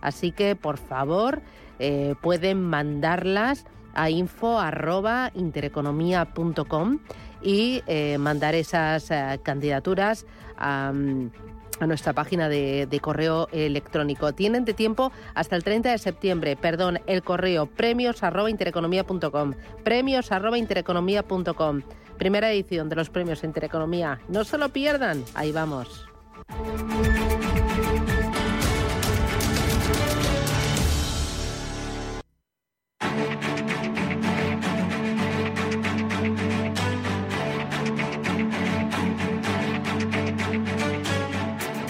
Así 0.00 0.32
que, 0.32 0.56
por 0.56 0.78
favor, 0.78 1.42
eh, 1.78 2.14
pueden 2.20 2.62
mandarlas 2.62 3.64
a 3.94 4.10
info.intereconomía.com 4.10 6.98
y 7.42 7.82
eh, 7.86 8.18
mandar 8.18 8.54
esas 8.54 9.10
eh, 9.10 9.40
candidaturas 9.42 10.26
a, 10.56 10.92
nuestra 11.80 12.12
página 12.12 12.48
de, 12.48 12.86
de 12.86 13.00
correo 13.00 13.48
electrónico. 13.50 14.32
Tienen 14.32 14.64
de 14.64 14.74
tiempo 14.74 15.10
hasta 15.34 15.56
el 15.56 15.64
30 15.64 15.90
de 15.90 15.98
septiembre, 15.98 16.56
perdón, 16.56 17.00
el 17.06 17.22
correo 17.22 17.66
premios 17.66 18.22
arroba 18.22 18.48
intereconomía.com, 18.48 19.54
premios 19.82 20.30
arroba. 20.30 20.56
Primera 22.18 22.52
edición 22.52 22.88
de 22.88 22.96
los 22.96 23.10
premios 23.10 23.44
Intereconomía. 23.44 24.20
No 24.28 24.44
se 24.44 24.58
lo 24.58 24.68
pierdan, 24.68 25.24
ahí 25.34 25.52
vamos. 25.52 26.06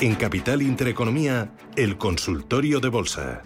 En 0.05 0.17
Capital 0.17 0.61
Intereconomía, 0.61 1.49
el 1.77 1.97
consultorio 1.97 2.79
de 2.79 2.91
bolsa. 2.91 3.43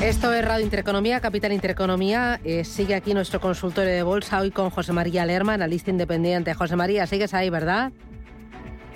Esto 0.00 0.32
es 0.32 0.44
Radio 0.44 0.64
Intereconomía, 0.64 1.20
Capital 1.20 1.50
Intereconomía. 1.50 2.38
Eh, 2.44 2.62
sigue 2.62 2.94
aquí 2.94 3.12
nuestro 3.12 3.40
consultorio 3.40 3.90
de 3.90 4.04
bolsa 4.04 4.40
hoy 4.40 4.52
con 4.52 4.70
José 4.70 4.92
María 4.92 5.26
Lerma, 5.26 5.54
analista 5.54 5.90
independiente. 5.90 6.54
José 6.54 6.76
María, 6.76 7.08
sigues 7.08 7.34
ahí, 7.34 7.50
¿verdad? 7.50 7.90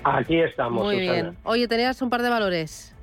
Aquí 0.05 0.39
estamos, 0.39 0.85
Muy 0.85 0.99
Susana. 0.99 1.11
bien. 1.11 1.37
Oye, 1.43 1.67
tenías 1.67 2.01
un 2.01 2.09
par 2.09 2.21
de 2.21 2.29
valores. 2.29 2.95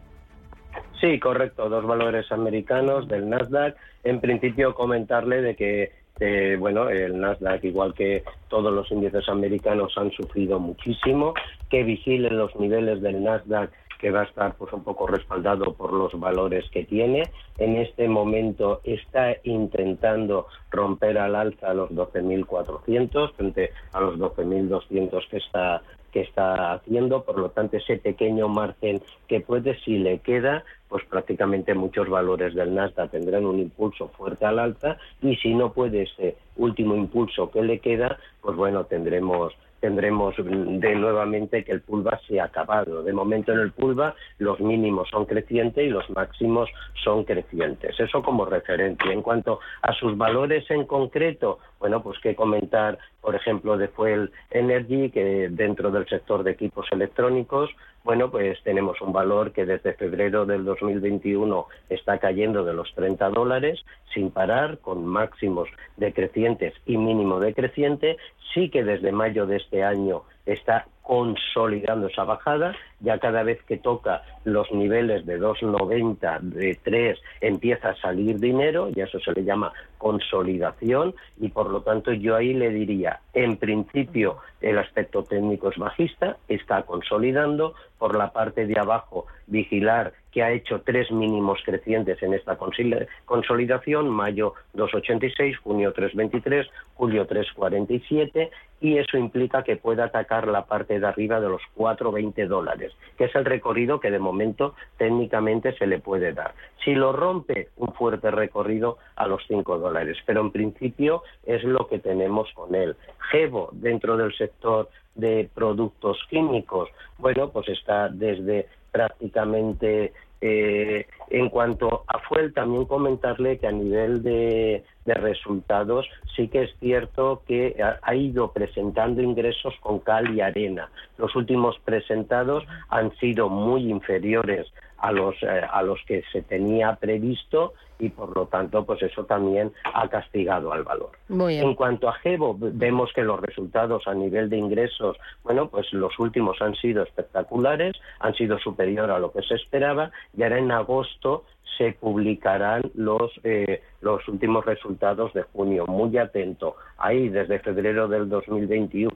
Sí, 1.02 1.20
correcto, 1.20 1.68
dos 1.68 1.84
valores 1.84 2.32
americanos 2.32 3.08
del 3.08 3.28
Nasdaq. 3.28 3.76
En 4.04 4.22
principio 4.22 4.74
comentarle 4.74 5.42
de 5.42 5.54
que 5.54 5.99
eh, 6.20 6.56
bueno, 6.58 6.88
el 6.88 7.18
Nasdaq, 7.18 7.64
igual 7.64 7.94
que 7.94 8.22
todos 8.48 8.72
los 8.72 8.90
índices 8.90 9.28
americanos, 9.28 9.94
han 9.96 10.10
sufrido 10.12 10.60
muchísimo, 10.60 11.34
que 11.70 11.82
vigilen 11.82 12.38
los 12.38 12.54
niveles 12.56 13.00
del 13.00 13.22
Nasdaq 13.22 13.70
que 14.00 14.10
va 14.10 14.22
a 14.22 14.24
estar 14.24 14.54
pues 14.54 14.72
un 14.72 14.82
poco 14.82 15.06
respaldado 15.06 15.74
por 15.74 15.92
los 15.92 16.18
valores 16.18 16.64
que 16.70 16.84
tiene. 16.84 17.30
En 17.58 17.76
este 17.76 18.08
momento 18.08 18.80
está 18.82 19.36
intentando 19.44 20.46
romper 20.70 21.18
al 21.18 21.36
alza 21.36 21.74
los 21.74 21.90
12.400 21.90 23.32
frente 23.34 23.72
a 23.92 24.00
los 24.00 24.18
12.200 24.18 25.28
que 25.28 25.36
está 25.36 25.82
que 26.12 26.22
está 26.22 26.72
haciendo, 26.72 27.22
por 27.22 27.38
lo 27.38 27.50
tanto 27.50 27.76
ese 27.76 27.96
pequeño 27.96 28.48
margen 28.48 29.00
que 29.28 29.40
puede, 29.40 29.78
si 29.80 29.98
le 29.98 30.18
queda, 30.18 30.64
pues 30.90 31.04
prácticamente 31.04 31.72
muchos 31.72 32.08
valores 32.08 32.54
del 32.54 32.74
Nasdaq 32.74 33.12
tendrán 33.12 33.46
un 33.46 33.60
impulso 33.60 34.08
fuerte 34.08 34.44
al 34.44 34.58
alza 34.58 34.98
y 35.22 35.36
si 35.36 35.54
no 35.54 35.72
puede 35.72 36.02
ese 36.02 36.36
último 36.56 36.94
impulso 36.96 37.50
que 37.50 37.62
le 37.62 37.78
queda, 37.78 38.18
pues 38.42 38.56
bueno, 38.56 38.84
tendremos 38.84 39.54
tendremos 39.80 40.34
de 40.36 40.94
nuevamente 40.94 41.64
que 41.64 41.72
el 41.72 41.80
pulva 41.80 42.20
se 42.28 42.38
ha 42.38 42.44
acabado. 42.44 43.02
De 43.02 43.12
momento 43.12 43.52
en 43.52 43.60
el 43.60 43.72
pulva 43.72 44.14
los 44.38 44.60
mínimos 44.60 45.08
son 45.08 45.24
crecientes 45.24 45.84
y 45.84 45.88
los 45.88 46.08
máximos 46.10 46.68
son 47.02 47.24
crecientes. 47.24 47.98
Eso 47.98 48.22
como 48.22 48.44
referencia. 48.44 49.10
En 49.10 49.22
cuanto 49.22 49.60
a 49.82 49.92
sus 49.94 50.16
valores 50.16 50.70
en 50.70 50.84
concreto, 50.84 51.58
bueno, 51.78 52.02
pues 52.02 52.18
que 52.20 52.34
comentar, 52.34 52.98
por 53.22 53.34
ejemplo, 53.34 53.78
de 53.78 53.88
Fuel 53.88 54.30
Energy, 54.50 55.10
que 55.10 55.48
dentro 55.50 55.90
del 55.90 56.06
sector 56.06 56.44
de 56.44 56.52
equipos 56.52 56.86
electrónicos, 56.92 57.70
bueno, 58.02 58.30
pues 58.30 58.58
tenemos 58.62 59.00
un 59.02 59.12
valor 59.12 59.52
que 59.52 59.66
desde 59.66 59.92
febrero 59.92 60.46
del 60.46 60.64
2021 60.64 61.66
está 61.90 62.18
cayendo 62.18 62.64
de 62.64 62.72
los 62.72 62.92
30 62.94 63.28
dólares 63.28 63.84
sin 64.14 64.30
parar, 64.30 64.78
con 64.78 65.06
máximos 65.06 65.68
decrecientes 65.96 66.74
y 66.86 66.96
mínimo 66.96 67.40
decreciente. 67.40 68.16
Sí 68.54 68.70
que 68.70 68.84
desde 68.84 69.12
mayo 69.12 69.46
de 69.46 69.56
este 69.56 69.84
año 69.84 70.22
está 70.52 70.86
consolidando 71.02 72.06
esa 72.06 72.22
bajada, 72.22 72.76
ya 73.00 73.18
cada 73.18 73.42
vez 73.42 73.60
que 73.64 73.76
toca 73.76 74.22
los 74.44 74.70
niveles 74.70 75.26
de 75.26 75.40
2,90, 75.40 76.40
de 76.40 76.78
3, 76.82 77.18
empieza 77.40 77.90
a 77.90 77.96
salir 77.96 78.38
dinero, 78.38 78.90
y 78.94 79.00
eso 79.00 79.18
se 79.18 79.32
le 79.32 79.42
llama 79.42 79.72
consolidación, 79.98 81.14
y 81.38 81.48
por 81.48 81.70
lo 81.70 81.82
tanto 81.82 82.12
yo 82.12 82.36
ahí 82.36 82.54
le 82.54 82.70
diría, 82.70 83.20
en 83.34 83.56
principio 83.56 84.38
el 84.60 84.78
aspecto 84.78 85.24
técnico 85.24 85.70
es 85.70 85.78
bajista, 85.78 86.36
está 86.48 86.82
consolidando, 86.82 87.74
por 87.98 88.16
la 88.16 88.32
parte 88.32 88.66
de 88.66 88.78
abajo 88.78 89.26
vigilar 89.46 90.14
que 90.32 90.42
ha 90.42 90.52
hecho 90.52 90.80
tres 90.82 91.10
mínimos 91.10 91.60
crecientes 91.64 92.22
en 92.22 92.34
esta 92.34 92.58
consoli- 92.58 93.06
consolidación, 93.24 94.08
mayo 94.08 94.54
2,86, 94.74 95.56
junio 95.56 95.92
3,23, 95.92 96.68
julio 96.94 97.26
3,47, 97.26 98.50
y 98.80 98.96
eso 98.96 99.18
implica 99.18 99.62
que 99.62 99.76
pueda 99.76 100.04
atacar 100.04 100.48
la 100.48 100.64
parte 100.66 100.98
de 100.98 101.06
arriba 101.06 101.40
de 101.40 101.48
los 101.48 101.62
4,20 101.76 102.46
dólares, 102.46 102.92
que 103.18 103.24
es 103.24 103.34
el 103.34 103.44
recorrido 103.44 104.00
que 104.00 104.10
de 104.10 104.18
momento 104.18 104.74
técnicamente 104.96 105.76
se 105.76 105.86
le 105.86 105.98
puede 105.98 106.32
dar. 106.32 106.54
Si 106.84 106.94
lo 106.94 107.12
rompe, 107.12 107.68
un 107.76 107.92
fuerte 107.92 108.30
recorrido 108.30 108.98
a 109.16 109.26
los 109.26 109.42
5 109.46 109.78
dólares, 109.78 110.16
pero 110.24 110.40
en 110.40 110.50
principio 110.50 111.22
es 111.44 111.62
lo 111.64 111.86
que 111.88 111.98
tenemos 111.98 112.48
con 112.54 112.74
él. 112.74 112.96
Gevo, 113.30 113.68
dentro 113.72 114.16
del 114.16 114.34
sector 114.34 114.88
de 115.14 115.50
productos 115.54 116.18
químicos, 116.30 116.88
bueno, 117.18 117.50
pues 117.50 117.68
está 117.68 118.08
desde 118.08 118.66
prácticamente 118.90 120.12
eh, 120.40 121.06
en 121.28 121.50
cuanto 121.50 122.04
a 122.06 122.18
Fuel, 122.20 122.54
también 122.54 122.86
comentarle 122.86 123.58
que 123.58 123.66
a 123.66 123.72
nivel 123.72 124.22
de, 124.22 124.84
de 125.04 125.14
resultados, 125.14 126.06
sí 126.36 126.48
que 126.48 126.62
es 126.64 126.70
cierto 126.78 127.42
que 127.46 127.76
ha, 128.02 128.14
ido 128.14 128.52
presentando 128.52 129.22
ingresos 129.22 129.74
con 129.80 130.00
cal 130.00 130.34
y 130.34 130.40
arena. 130.40 130.90
Los 131.18 131.34
últimos 131.36 131.78
presentados 131.84 132.64
han 132.88 133.14
sido 133.16 133.48
muy 133.48 133.90
inferiores 133.90 134.66
a 134.98 135.12
los 135.12 135.34
eh, 135.42 135.62
a 135.70 135.82
los 135.82 135.98
que 136.06 136.22
se 136.30 136.42
tenía 136.42 136.96
previsto 136.96 137.72
y 137.98 138.08
por 138.08 138.34
lo 138.36 138.46
tanto 138.46 138.84
pues 138.84 139.02
eso 139.02 139.24
también 139.24 139.72
ha 139.84 140.08
castigado 140.08 140.72
al 140.72 140.84
valor. 140.84 141.12
En 141.28 141.74
cuanto 141.74 142.08
a 142.08 142.14
Gebo, 142.14 142.56
vemos 142.58 143.10
que 143.14 143.22
los 143.22 143.40
resultados 143.40 144.06
a 144.06 144.14
nivel 144.14 144.48
de 144.48 144.56
ingresos, 144.56 145.16
bueno, 145.42 145.68
pues 145.68 145.92
los 145.92 146.18
últimos 146.18 146.60
han 146.60 146.74
sido 146.74 147.02
espectaculares, 147.02 147.96
han 148.18 148.34
sido 148.34 148.58
superior 148.58 149.10
a 149.10 149.18
lo 149.18 149.32
que 149.32 149.42
se 149.42 149.54
esperaba 149.54 150.10
y 150.36 150.42
ahora 150.42 150.58
en 150.58 150.70
agosto 150.72 151.44
se 151.76 151.92
publicarán 151.92 152.90
los 152.94 153.32
eh, 153.44 153.82
los 154.00 154.26
últimos 154.28 154.64
resultados 154.64 155.32
de 155.34 155.42
junio. 155.42 155.86
Muy 155.86 156.16
atento. 156.18 156.76
Ahí 156.98 157.28
desde 157.28 157.58
febrero 157.60 158.08
del 158.08 158.28
2021 158.28 159.10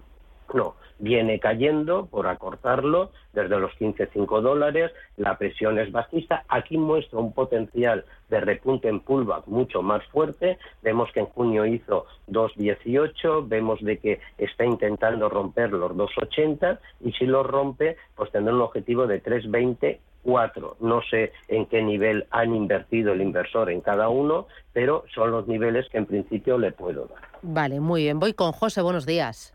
no, 0.54 0.76
viene 0.98 1.40
cayendo 1.40 2.06
por 2.06 2.26
acortarlo 2.28 3.10
desde 3.32 3.58
los 3.58 3.72
15,5 3.72 4.40
dólares, 4.40 4.92
la 5.16 5.36
presión 5.36 5.78
es 5.78 5.90
bajista, 5.90 6.44
aquí 6.48 6.78
muestra 6.78 7.18
un 7.18 7.32
potencial 7.32 8.04
de 8.28 8.40
repunte 8.40 8.88
en 8.88 9.00
pullback 9.00 9.46
mucho 9.46 9.82
más 9.82 10.04
fuerte, 10.06 10.58
vemos 10.82 11.10
que 11.12 11.20
en 11.20 11.26
junio 11.26 11.66
hizo 11.66 12.06
2,18, 12.28 13.48
vemos 13.48 13.80
de 13.82 13.98
que 13.98 14.20
está 14.38 14.64
intentando 14.64 15.28
romper 15.28 15.72
los 15.72 15.92
2,80 15.92 16.78
y 17.00 17.12
si 17.12 17.26
lo 17.26 17.42
rompe 17.42 17.96
pues 18.14 18.30
tendrá 18.30 18.54
un 18.54 18.60
objetivo 18.60 19.06
de 19.06 19.22
3,20 19.22 19.98
cuatro. 20.24 20.76
No 20.80 21.00
sé 21.08 21.32
en 21.46 21.66
qué 21.66 21.82
nivel 21.82 22.26
han 22.30 22.54
invertido 22.54 23.12
el 23.12 23.20
inversor 23.20 23.70
en 23.70 23.80
cada 23.80 24.08
uno, 24.08 24.48
pero 24.72 25.04
son 25.14 25.30
los 25.30 25.46
niveles 25.46 25.86
que 25.90 25.98
en 25.98 26.06
principio 26.06 26.58
le 26.58 26.72
puedo 26.72 27.06
dar. 27.06 27.22
Vale, 27.42 27.78
muy 27.78 28.02
bien. 28.02 28.18
Voy 28.18 28.32
con 28.32 28.50
José, 28.50 28.82
buenos 28.82 29.06
días. 29.06 29.52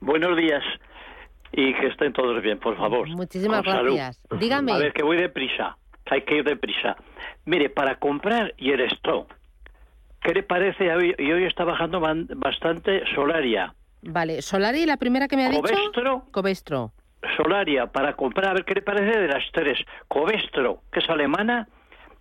Buenos 0.00 0.36
días 0.36 0.62
y 1.52 1.74
que 1.74 1.86
estén 1.86 2.12
todos 2.12 2.42
bien, 2.42 2.58
por 2.58 2.76
favor. 2.76 3.08
Muchísimas 3.08 3.62
Con 3.62 3.72
salud. 3.72 3.94
gracias. 3.94 4.26
Dígame. 4.38 4.72
A 4.72 4.78
ver, 4.78 4.92
que 4.92 5.02
voy 5.02 5.16
deprisa, 5.16 5.76
hay 6.06 6.22
que 6.22 6.36
ir 6.36 6.44
deprisa. 6.44 6.96
Mire, 7.44 7.70
para 7.70 7.98
comprar 7.98 8.54
y 8.58 8.72
el 8.72 8.80
stock, 8.82 9.32
¿qué 10.22 10.34
le 10.34 10.42
parece? 10.42 10.92
Hoy, 10.94 11.14
y 11.18 11.32
hoy 11.32 11.44
está 11.44 11.64
bajando 11.64 12.00
bastante 12.00 13.02
Solaria. 13.14 13.74
Vale, 14.02 14.42
Solari, 14.42 14.86
la 14.86 14.96
primera 14.96 15.28
que 15.28 15.36
me 15.36 15.46
ha 15.46 15.50
dicho. 15.50 15.62
Covestro. 16.30 16.92
Solaria, 17.36 17.86
para 17.86 18.14
comprar, 18.14 18.48
a 18.50 18.54
ver 18.54 18.64
qué 18.64 18.74
le 18.74 18.82
parece 18.82 19.18
de 19.18 19.28
las 19.28 19.44
tres. 19.52 19.78
Covestro, 20.08 20.82
que 20.92 21.00
es 21.00 21.08
alemana, 21.10 21.68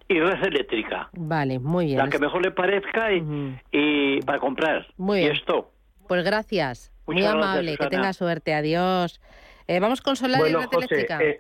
y 0.08 0.20
Red 0.20 0.44
Eléctrica. 0.44 1.10
Vale, 1.14 1.60
muy 1.60 1.86
bien. 1.86 1.98
La 2.00 2.10
que 2.10 2.18
mejor 2.20 2.42
le 2.42 2.52
parezca 2.52 3.10
y, 3.72 4.22
para 4.26 4.40
comprar. 4.40 4.88
Muy 4.98 5.20
y 5.20 5.24
bien. 5.26 5.36
stock. 5.38 5.68
Pues 6.08 6.24
gracias. 6.26 6.92
Muy 7.06 7.18
gracias, 7.22 7.36
amable. 7.36 7.78
que 7.78 7.88
tenga 7.88 8.14
suerte. 8.14 8.54
Adiós. 8.54 9.22
Eh, 9.68 9.80
vamos 9.80 10.02
con 10.02 10.16
Solari 10.16 10.50
y 10.50 10.54
Red 10.54 10.66
José, 10.66 10.78
Eléctrica. 10.96 11.24
eh, 11.24 11.38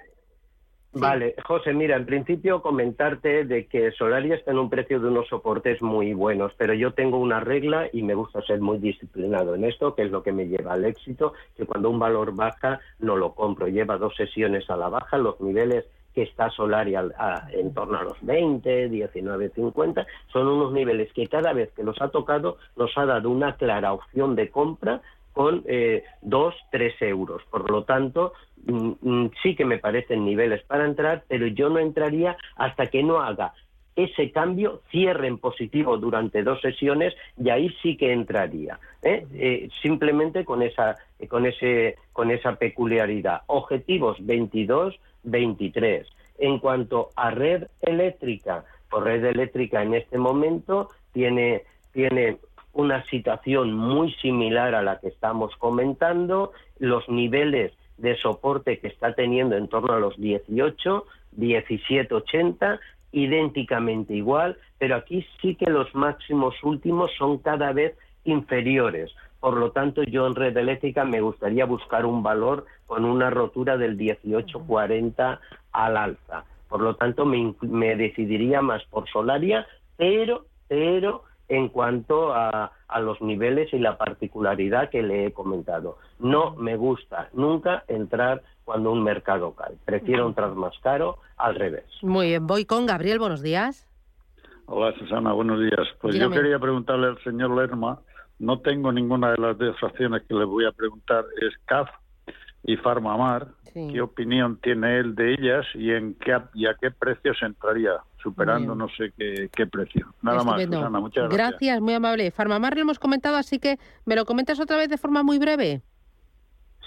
Vale, 0.91 1.35
José, 1.45 1.71
mira, 1.73 1.95
en 1.97 2.05
principio 2.07 2.63
comentarte 2.63 3.45
de 3.45 3.67
que 3.67 3.91
Solaria 3.91 4.33
está 4.35 4.49
en 4.51 4.57
un 4.57 4.71
precio 4.71 4.99
de 4.99 5.07
unos 5.09 5.27
soportes 5.27 5.83
muy 5.83 6.13
buenos, 6.13 6.51
pero 6.57 6.73
yo 6.73 6.93
tengo 6.93 7.19
una 7.19 7.39
regla 7.39 7.87
y 7.93 8.01
me 8.01 8.15
gusta 8.15 8.41
ser 8.41 8.59
muy 8.59 8.79
disciplinado 8.79 9.53
en 9.53 9.65
esto, 9.65 9.93
que 9.93 10.01
es 10.01 10.11
lo 10.11 10.23
que 10.23 10.31
me 10.31 10.47
lleva 10.47 10.73
al 10.73 10.85
éxito, 10.85 11.33
que 11.55 11.67
cuando 11.67 11.91
un 11.91 11.99
valor 11.99 12.35
baja 12.35 12.79
no 12.97 13.15
lo 13.17 13.35
compro, 13.35 13.67
lleva 13.67 13.97
dos 13.99 14.15
sesiones 14.15 14.67
a 14.71 14.77
la 14.77 14.89
baja, 14.89 15.19
los 15.19 15.39
niveles 15.39 15.85
que 16.15 16.23
está 16.23 16.49
Solaria 16.49 17.05
a- 17.19 17.47
en 17.51 17.71
torno 17.71 17.99
a 17.99 18.03
los 18.03 18.17
20, 18.25 18.89
19, 18.89 19.49
50, 19.53 20.07
son 20.33 20.47
unos 20.47 20.73
niveles 20.73 21.13
que 21.13 21.27
cada 21.27 21.53
vez 21.53 21.71
que 21.73 21.83
los 21.83 22.01
ha 22.01 22.09
tocado 22.09 22.57
nos 22.75 22.97
ha 22.97 23.05
dado 23.05 23.29
una 23.29 23.55
clara 23.57 23.93
opción 23.93 24.35
de 24.35 24.49
compra 24.49 25.01
con 25.39 25.63
eh, 25.67 26.03
2, 26.21 26.53
3 26.69 27.01
euros. 27.03 27.41
Por 27.49 27.71
lo 27.71 27.85
tanto, 27.85 28.33
mm, 28.65 28.91
mm, 28.99 29.31
sí 29.41 29.55
que 29.55 29.63
me 29.63 29.77
parecen 29.77 30.25
niveles 30.25 30.61
para 30.63 30.83
entrar, 30.83 31.23
pero 31.29 31.47
yo 31.47 31.69
no 31.69 31.79
entraría 31.79 32.35
hasta 32.57 32.87
que 32.87 33.03
no 33.03 33.21
haga 33.21 33.53
ese 33.95 34.31
cambio, 34.31 34.81
cierre 34.91 35.27
en 35.27 35.37
positivo 35.37 35.95
durante 35.97 36.43
dos 36.43 36.59
sesiones 36.59 37.13
y 37.37 37.51
ahí 37.51 37.73
sí 37.81 37.95
que 37.95 38.11
entraría. 38.11 38.81
¿eh? 39.01 39.25
Eh, 39.33 39.69
simplemente 39.81 40.43
con 40.43 40.61
esa, 40.61 40.97
con, 41.29 41.45
ese, 41.45 41.95
con 42.11 42.31
esa 42.31 42.55
peculiaridad. 42.55 43.43
Objetivos 43.47 44.17
22, 44.19 44.99
23. 45.23 46.05
En 46.39 46.59
cuanto 46.59 47.11
a 47.15 47.31
red 47.31 47.67
eléctrica, 47.81 48.65
pues 48.89 49.05
red 49.05 49.23
eléctrica 49.23 49.83
en 49.83 49.93
este 49.93 50.17
momento 50.17 50.89
tiene, 51.13 51.63
tiene 51.93 52.39
una 52.79 53.03
situación 53.05 53.73
muy 53.73 54.13
similar 54.15 54.73
a 54.73 54.81
la 54.81 54.99
que 54.99 55.09
estamos 55.09 55.55
comentando, 55.57 56.53
los 56.79 57.07
niveles 57.09 57.73
de 57.97 58.15
soporte 58.17 58.79
que 58.79 58.87
está 58.87 59.13
teniendo 59.13 59.55
en 59.57 59.67
torno 59.67 59.93
a 59.93 59.99
los 59.99 60.17
18, 60.17 61.05
17, 61.33 62.13
80, 62.13 62.79
idénticamente 63.11 64.13
igual, 64.13 64.57
pero 64.77 64.95
aquí 64.95 65.25
sí 65.41 65.55
que 65.55 65.69
los 65.69 65.93
máximos 65.93 66.55
últimos 66.63 67.11
son 67.17 67.39
cada 67.39 67.73
vez 67.73 67.97
inferiores. 68.23 69.11
Por 69.39 69.57
lo 69.57 69.71
tanto, 69.71 70.03
yo 70.03 70.27
en 70.27 70.35
red 70.35 70.55
eléctrica 70.55 71.05
me 71.05 71.21
gustaría 71.21 71.65
buscar 71.65 72.05
un 72.05 72.23
valor 72.23 72.65
con 72.87 73.05
una 73.05 73.29
rotura 73.29 73.77
del 73.77 73.97
18,40 73.97 75.39
al 75.71 75.97
alza. 75.97 76.45
Por 76.67 76.81
lo 76.81 76.95
tanto, 76.95 77.25
me, 77.25 77.53
me 77.61 77.95
decidiría 77.95 78.61
más 78.61 78.83
por 78.85 79.09
Solaria, 79.09 79.65
pero, 79.97 80.45
pero 80.67 81.23
en 81.49 81.67
cuanto 81.69 82.33
a, 82.33 82.71
a 82.87 82.99
los 82.99 83.21
niveles 83.21 83.73
y 83.73 83.79
la 83.79 83.97
particularidad 83.97 84.89
que 84.89 85.03
le 85.03 85.25
he 85.25 85.33
comentado. 85.33 85.97
No 86.19 86.55
me 86.55 86.77
gusta 86.77 87.29
nunca 87.33 87.83
entrar 87.87 88.41
cuando 88.63 88.91
un 88.91 89.03
mercado 89.03 89.53
cae. 89.55 89.75
Prefiero 89.85 90.27
entrar 90.27 90.51
más 90.53 90.77
caro 90.79 91.17
al 91.37 91.55
revés. 91.55 91.85
Muy 92.01 92.27
bien. 92.27 92.47
Voy 92.47 92.65
con 92.65 92.85
Gabriel, 92.85 93.19
buenos 93.19 93.41
días. 93.41 93.87
Hola 94.67 94.93
Susana, 94.99 95.33
buenos 95.33 95.59
días. 95.59 95.87
Pues 95.99 96.13
Dígame. 96.13 96.35
yo 96.35 96.41
quería 96.41 96.59
preguntarle 96.59 97.07
al 97.07 97.23
señor 97.23 97.55
Lerma, 97.55 97.99
no 98.37 98.59
tengo 98.59 98.91
ninguna 98.91 99.31
de 99.31 99.37
las 99.39 99.57
dos 99.57 99.75
acciones 99.81 100.21
que 100.27 100.35
le 100.35 100.45
voy 100.45 100.65
a 100.65 100.71
preguntar, 100.71 101.25
es 101.41 101.53
CAF 101.65 101.89
y 102.63 102.75
Farmamar, 102.77 103.47
Sí. 103.73 103.87
¿qué 103.93 104.01
opinión 104.01 104.57
tiene 104.63 104.97
él 104.97 105.13
de 105.13 105.33
ellas 105.33 105.63
y 105.75 105.91
en 105.91 106.15
qué 106.15 106.35
y 106.55 106.65
a 106.65 106.73
qué 106.81 106.89
precios 106.89 107.37
entraría, 107.43 107.91
superando 108.21 108.73
Bien. 108.73 108.77
no 108.79 108.87
sé 108.89 109.13
qué, 109.15 109.47
qué 109.55 109.67
precio? 109.67 110.07
Nada 110.23 110.39
Estupendo. 110.39 110.71
más, 110.71 110.79
Susana, 110.79 110.99
muchas 110.99 111.23
gracias. 111.29 111.49
Gracias, 111.51 111.81
muy 111.81 111.93
amable. 111.93 112.31
Farmamar 112.31 112.75
lo 112.75 112.81
hemos 112.81 112.97
comentado, 112.97 113.37
así 113.37 113.59
que 113.59 113.77
me 114.05 114.15
lo 114.15 114.25
comentas 114.25 114.59
otra 114.59 114.75
vez 114.77 114.89
de 114.89 114.97
forma 114.97 115.21
muy 115.21 115.37
breve. 115.37 115.81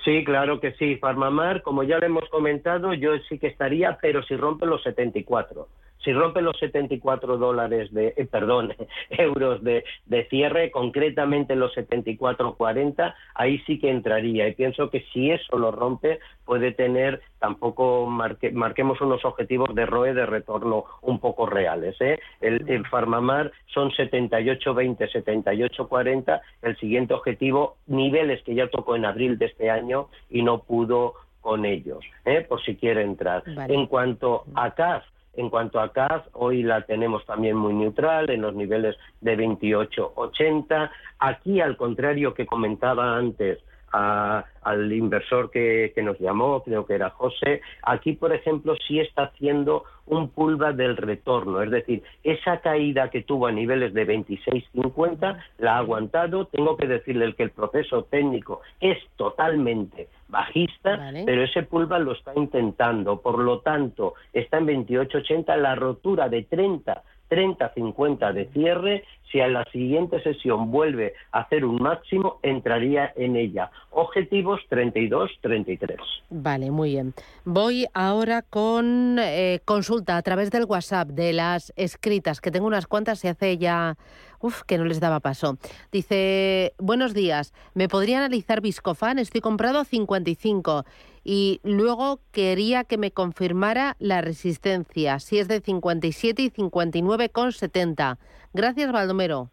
Sí, 0.05 0.25
claro 0.25 0.59
que 0.61 0.73
sí. 0.73 0.97
Farmamar, 0.97 1.63
como 1.63 1.85
ya 1.85 1.99
le 1.99 2.07
hemos 2.07 2.29
comentado, 2.31 2.93
yo 2.95 3.13
sí 3.29 3.39
que 3.39 3.47
estaría, 3.47 3.99
pero 4.03 4.23
si 4.25 4.35
rompe 4.37 4.67
los 4.67 4.83
74. 4.83 5.69
Si 6.05 6.13
rompe 6.13 6.43
los 6.43 6.59
74 6.59 7.37
dólares 7.39 7.93
de, 7.93 8.15
eh, 8.17 8.27
perdón, 8.31 8.75
euros 9.11 9.63
de, 9.63 9.85
de 10.07 10.25
cierre, 10.29 10.71
concretamente 10.71 11.55
los 11.57 11.75
74.40, 11.77 13.15
ahí 13.35 13.59
sí 13.67 13.79
que 13.79 13.91
entraría. 13.91 14.49
Y 14.49 14.55
pienso 14.55 14.91
que 14.91 15.01
si 15.13 15.31
eso 15.31 15.59
lo 15.59 15.71
rompe, 15.71 16.19
puede 16.45 16.73
tener, 16.73 17.21
tampoco 17.39 18.07
marque- 18.07 18.51
marquemos 18.53 19.01
unos 19.01 19.25
objetivos 19.25 19.75
de 19.75 19.87
ROE 19.87 20.15
de 20.15 20.27
retorno 20.27 20.85
un 21.03 21.21
poco 21.21 21.47
reales. 21.47 21.97
¿eh? 22.01 22.19
El, 22.41 22.69
el 22.69 22.87
Farmamar 22.87 23.53
son 23.67 23.91
78.20, 23.91 25.09
78.40. 25.13 26.41
El 26.63 26.77
siguiente 26.79 27.15
objetivo, 27.15 27.77
niveles 27.87 28.43
que 28.43 28.55
ya 28.55 28.69
tocó 28.69 28.97
en 28.97 29.05
abril 29.05 29.39
de 29.39 29.47
este 29.47 29.71
año 29.71 30.09
y 30.31 30.43
no 30.43 30.63
pudo 30.63 31.15
con 31.41 31.65
ellos, 31.65 32.05
¿eh? 32.25 32.41
por 32.49 32.63
si 32.63 32.77
quiere 32.77 33.03
entrar. 33.03 33.43
Vale. 33.55 33.75
En 33.75 33.87
cuanto 33.87 34.45
a 34.55 34.71
CAF, 34.75 35.05
en 35.35 35.51
cuanto 35.51 35.81
a 35.81 35.93
CAF, 35.93 36.27
hoy 36.33 36.63
la 36.63 36.83
tenemos 36.83 37.25
también 37.25 37.57
muy 37.57 37.73
neutral, 37.73 38.31
en 38.31 38.43
los 38.43 38.55
niveles 38.55 38.97
de 39.21 39.37
28,80. 39.37 40.91
Aquí, 41.19 41.61
al 41.61 41.77
contrario 41.77 42.35
que 42.35 42.47
comentaba 42.47 43.17
antes, 43.17 43.59
a- 43.93 44.45
al 44.63 44.93
inversor 44.93 45.51
que, 45.51 45.93
que 45.95 46.03
nos 46.03 46.19
llamó, 46.21 46.63
creo 46.63 46.87
que 46.87 46.95
era 46.95 47.11
José, 47.11 47.61
aquí, 47.83 48.13
por 48.13 48.33
ejemplo, 48.33 48.77
sí 48.87 49.01
está 49.01 49.25
haciendo 49.25 49.85
un 50.07 50.29
pulva 50.29 50.73
del 50.73 50.97
retorno, 50.97 51.61
es 51.63 51.71
decir, 51.71 52.03
esa 52.23 52.61
caída 52.61 53.11
que 53.11 53.23
tuvo 53.23 53.49
a 53.49 53.53
niveles 53.53 53.93
de 53.93 54.07
26,50 54.07 55.37
la 55.59 55.75
ha 55.75 55.79
aguantado. 55.79 56.47
Tengo 56.47 56.77
que 56.77 56.87
decirle 56.87 57.35
que 57.35 57.43
el 57.45 57.51
proceso 57.51 58.05
técnico 58.05 58.61
es 58.81 58.99
totalmente 59.17 60.09
bajista, 60.29 60.97
Vale. 60.97 61.25
pero 61.27 61.43
ese 61.45 61.63
pulva 61.65 61.99
lo 61.99 62.13
está 62.13 62.33
intentando, 62.37 63.21
por 63.21 63.39
lo 63.39 63.61
tanto, 63.61 64.15
está 64.33 64.59
en 64.59 64.67
28,80, 64.87 65.57
la 65.57 65.75
rotura 65.75 66.29
de 66.29 66.43
30 66.45 67.03
30-50 67.33 68.33
de 68.35 68.47
cierre. 68.53 69.05
Si 69.31 69.41
a 69.41 69.49
la 69.49 69.65
siguiente 69.73 70.23
sesión 70.23 70.71
vuelve 70.71 71.15
a 71.33 71.41
hacer 71.41 71.65
un 71.65 71.77
máximo, 71.83 72.39
entraría 72.43 73.15
en 73.17 73.37
ella. 73.37 73.71
Objetivos 73.91 74.61
32-33. 74.71 75.97
Vale, 76.29 76.71
muy 76.71 76.91
bien. 76.91 77.15
Voy 77.47 77.87
ahora 77.95 78.43
con 78.43 79.17
eh, 79.19 79.61
consulta 79.65 80.19
a 80.19 80.23
través 80.23 80.51
del 80.51 80.67
WhatsApp 80.67 81.09
de 81.09 81.33
las 81.33 81.73
escritas, 81.77 82.43
que 82.43 82.51
tengo 82.51 82.67
unas 82.67 82.87
cuantas, 82.87 83.21
se 83.21 83.31
hace 83.31 83.57
ya 83.57 83.97
Uf, 84.43 84.63
que 84.67 84.77
no 84.77 84.85
les 84.85 84.99
daba 84.99 85.21
paso. 85.21 85.57
Dice, 85.93 86.75
buenos 86.79 87.15
días, 87.15 87.55
¿me 87.75 87.89
podría 87.89 88.19
analizar 88.19 88.61
Viscofan? 88.61 89.21
Estoy 89.21 89.41
comprado 89.41 89.79
a 89.79 89.85
55 89.85 90.85
y 91.25 91.61
luego 91.63 92.21
quería 92.33 92.85
que 92.85 92.99
me 92.99 93.13
confirmara 93.13 93.97
la 93.99 94.21
resistencia, 94.21 95.19
si 95.19 95.39
es 95.39 95.49
de 95.49 95.61
57 95.61 96.43
y 96.43 96.51
59,70. 96.51 98.19
Gracias, 98.53 98.93
Baldomero. 98.93 99.51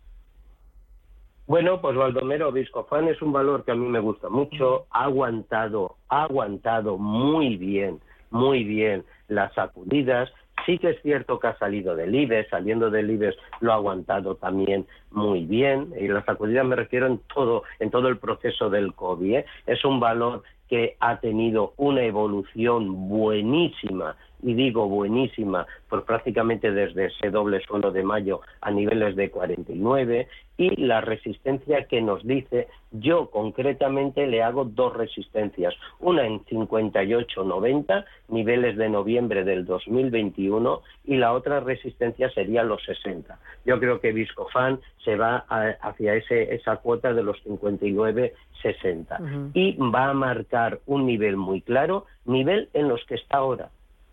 Bueno, 1.48 1.82
pues 1.82 1.96
Baldomero 1.96 2.52
Viscofan 2.52 3.08
es 3.08 3.20
un 3.24 3.32
valor 3.32 3.66
que 3.66 3.72
a 3.72 3.76
mí 3.76 3.88
me 3.88 4.00
gusta 4.00 4.30
mucho, 4.30 4.86
ha 4.92 5.06
aguantado, 5.06 5.98
ha 6.08 6.26
aguantado 6.26 7.00
muy 7.00 7.58
bien, 7.58 8.00
muy 8.30 8.64
bien 8.64 9.04
las 9.28 9.52
sacudidas, 9.56 10.30
Sí 10.70 10.78
que 10.78 10.92
es 10.92 11.02
cierto 11.02 11.40
que 11.40 11.48
ha 11.48 11.58
salido 11.58 11.96
del 11.96 12.14
IBEX, 12.14 12.52
saliendo 12.52 12.92
del 12.92 13.10
IBEX 13.10 13.36
lo 13.60 13.72
ha 13.72 13.76
aguantado 13.78 14.36
también 14.36 14.86
muy 15.10 15.44
bien, 15.44 15.92
y 16.00 16.08
la 16.08 16.24
sacudida 16.24 16.64
me 16.64 16.76
refiero 16.76 17.08
en 17.08 17.20
todo, 17.34 17.64
en 17.80 17.90
todo 17.90 18.08
el 18.08 18.20
proceso 18.20 18.70
del 18.70 18.94
COVID. 18.94 19.38
¿eh? 19.38 19.46
Es 19.66 19.84
un 19.84 20.00
valor 20.00 20.44
que 20.68 20.96
ha 21.00 21.20
tenido 21.22 21.74
una 21.78 22.04
evolución 22.04 23.10
buenísima, 23.10 24.16
y 24.42 24.54
digo 24.54 24.88
buenísima, 24.88 25.66
por 25.90 26.06
prácticamente 26.06 26.72
desde 26.72 27.08
ese 27.08 27.30
doble 27.30 27.60
suelo 27.62 27.92
de 27.92 28.04
mayo 28.04 28.42
a 28.62 28.72
niveles 28.72 29.16
de 29.16 29.30
49, 29.30 30.28
y 30.58 30.76
la 30.76 31.00
resistencia 31.00 31.86
que 31.86 32.02
nos 32.02 32.26
dice, 32.28 32.68
yo 32.92 33.30
concretamente 33.30 34.28
le 34.28 34.44
hago 34.44 34.66
dos 34.66 34.96
resistencias, 34.96 35.74
una 36.00 36.26
en 36.26 36.44
58-90, 36.46 38.06
niveles 38.28 38.76
de 38.76 38.90
noviembre 38.90 39.46
del 39.46 39.66
2021, 39.66 40.82
y 41.06 41.16
la 41.16 41.34
otra 41.34 41.62
resistencia 41.62 42.30
sería 42.32 42.64
los 42.64 42.84
60. 42.84 43.40
Yo 43.66 43.80
creo 43.80 44.02
que 44.02 44.12
Viscofan 44.12 44.80
se 45.04 45.16
va 45.16 45.46
hacia 45.82 46.16
ese, 46.16 46.54
esa 46.54 46.78
cuota 46.78 47.14
de 47.14 47.24
los 47.24 47.42
59 47.44 48.34
60 48.62 49.20
y 49.54 49.78
va 49.78 50.10
a 50.10 50.14
marcar 50.14 50.80
un 50.86 51.06
nivel 51.06 51.38
muy 51.38 51.62
claro, 51.62 52.06
nivel 52.26 52.70
en 52.74 52.88
los 52.88 53.04
que 53.06 53.16
está 53.16 53.38
ahora, 53.38 53.70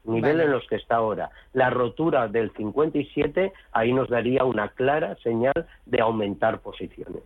nivel 0.06 0.40
en 0.40 0.50
los 0.50 0.66
que 0.68 0.76
está 0.76 0.96
ahora. 0.96 1.30
La 1.52 1.70
rotura 1.70 2.28
del 2.28 2.52
57 2.52 3.52
ahí 3.72 3.92
nos 3.92 4.08
daría 4.08 4.44
una 4.44 4.68
clara 4.68 5.16
señal 5.22 5.66
de 5.86 6.00
aumentar 6.00 6.60
posiciones. 6.60 7.24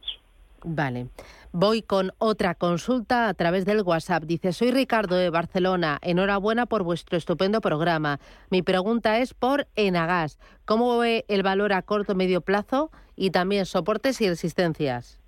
Vale. 0.62 1.08
Voy 1.52 1.82
con 1.82 2.12
otra 2.18 2.54
consulta 2.54 3.28
a 3.28 3.34
través 3.34 3.64
del 3.64 3.82
WhatsApp. 3.82 4.24
Dice, 4.24 4.52
soy 4.52 4.70
Ricardo 4.70 5.16
de 5.16 5.30
Barcelona. 5.30 5.98
Enhorabuena 6.02 6.66
por 6.66 6.82
vuestro 6.82 7.16
estupendo 7.16 7.60
programa. 7.60 8.20
Mi 8.50 8.62
pregunta 8.62 9.18
es 9.18 9.34
por 9.34 9.66
Enagas. 9.74 10.38
¿Cómo 10.66 10.98
ve 10.98 11.24
el 11.28 11.42
valor 11.42 11.72
a 11.72 11.82
corto 11.82 12.14
medio 12.14 12.42
plazo 12.42 12.90
y 13.16 13.30
también 13.30 13.66
soportes 13.66 14.20
y 14.20 14.28
resistencias? 14.28 15.19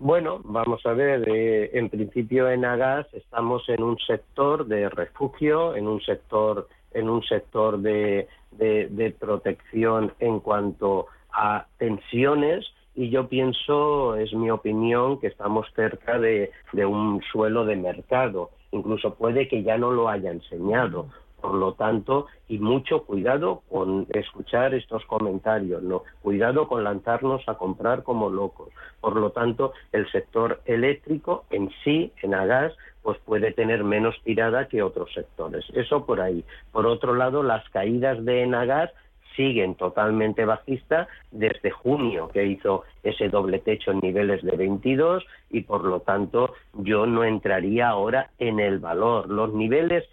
Bueno, 0.00 0.40
vamos 0.44 0.86
a 0.86 0.92
ver, 0.92 1.28
eh, 1.28 1.70
en 1.76 1.88
principio 1.88 2.48
en 2.48 2.64
Agas 2.64 3.06
estamos 3.12 3.68
en 3.68 3.82
un 3.82 3.98
sector 3.98 4.66
de 4.66 4.88
refugio, 4.88 5.74
en 5.74 5.88
un 5.88 6.00
sector, 6.00 6.68
en 6.92 7.10
un 7.10 7.20
sector 7.24 7.80
de, 7.80 8.28
de, 8.52 9.16
protección 9.18 10.12
en 10.20 10.38
cuanto 10.38 11.06
a 11.32 11.66
tensiones 11.78 12.64
y 12.94 13.10
yo 13.10 13.28
pienso, 13.28 14.14
es 14.14 14.32
mi 14.34 14.50
opinión, 14.50 15.18
que 15.18 15.26
estamos 15.26 15.66
cerca 15.74 16.18
de 16.20 16.52
un 16.74 17.20
suelo 17.32 17.64
de 17.64 17.74
mercado. 17.74 18.50
Incluso 18.70 19.14
puede 19.14 19.48
que 19.48 19.64
ya 19.64 19.78
no 19.78 19.90
lo 19.90 20.08
haya 20.08 20.30
enseñado 20.30 21.08
por 21.40 21.54
lo 21.54 21.74
tanto, 21.74 22.26
y 22.48 22.58
mucho 22.58 23.04
cuidado 23.04 23.62
con 23.68 24.06
escuchar 24.10 24.74
estos 24.74 25.04
comentarios, 25.06 25.82
no, 25.82 26.02
cuidado 26.22 26.66
con 26.68 26.84
lanzarnos 26.84 27.48
a 27.48 27.54
comprar 27.54 28.02
como 28.02 28.28
locos. 28.28 28.68
Por 29.00 29.16
lo 29.16 29.30
tanto, 29.30 29.72
el 29.92 30.10
sector 30.10 30.60
eléctrico 30.64 31.44
en 31.50 31.70
sí, 31.84 32.12
en 32.22 32.34
Agas, 32.34 32.74
pues 33.02 33.18
puede 33.24 33.52
tener 33.52 33.84
menos 33.84 34.16
tirada 34.24 34.68
que 34.68 34.82
otros 34.82 35.12
sectores. 35.14 35.64
Eso 35.72 36.04
por 36.04 36.20
ahí. 36.20 36.44
Por 36.72 36.86
otro 36.86 37.14
lado, 37.14 37.42
las 37.42 37.66
caídas 37.70 38.22
de 38.24 38.42
Enagas 38.42 38.90
siguen 39.36 39.76
totalmente 39.76 40.44
bajistas 40.44 41.06
desde 41.30 41.70
junio 41.70 42.28
que 42.28 42.44
hizo 42.44 42.82
ese 43.04 43.28
doble 43.28 43.60
techo 43.60 43.92
en 43.92 44.00
niveles 44.00 44.42
de 44.42 44.56
22 44.56 45.24
y 45.50 45.62
por 45.62 45.84
lo 45.84 46.00
tanto 46.00 46.54
yo 46.74 47.06
no 47.06 47.22
entraría 47.22 47.88
ahora 47.88 48.30
en 48.38 48.58
el 48.58 48.80
valor. 48.80 49.30
Los 49.30 49.54
niveles 49.54 50.04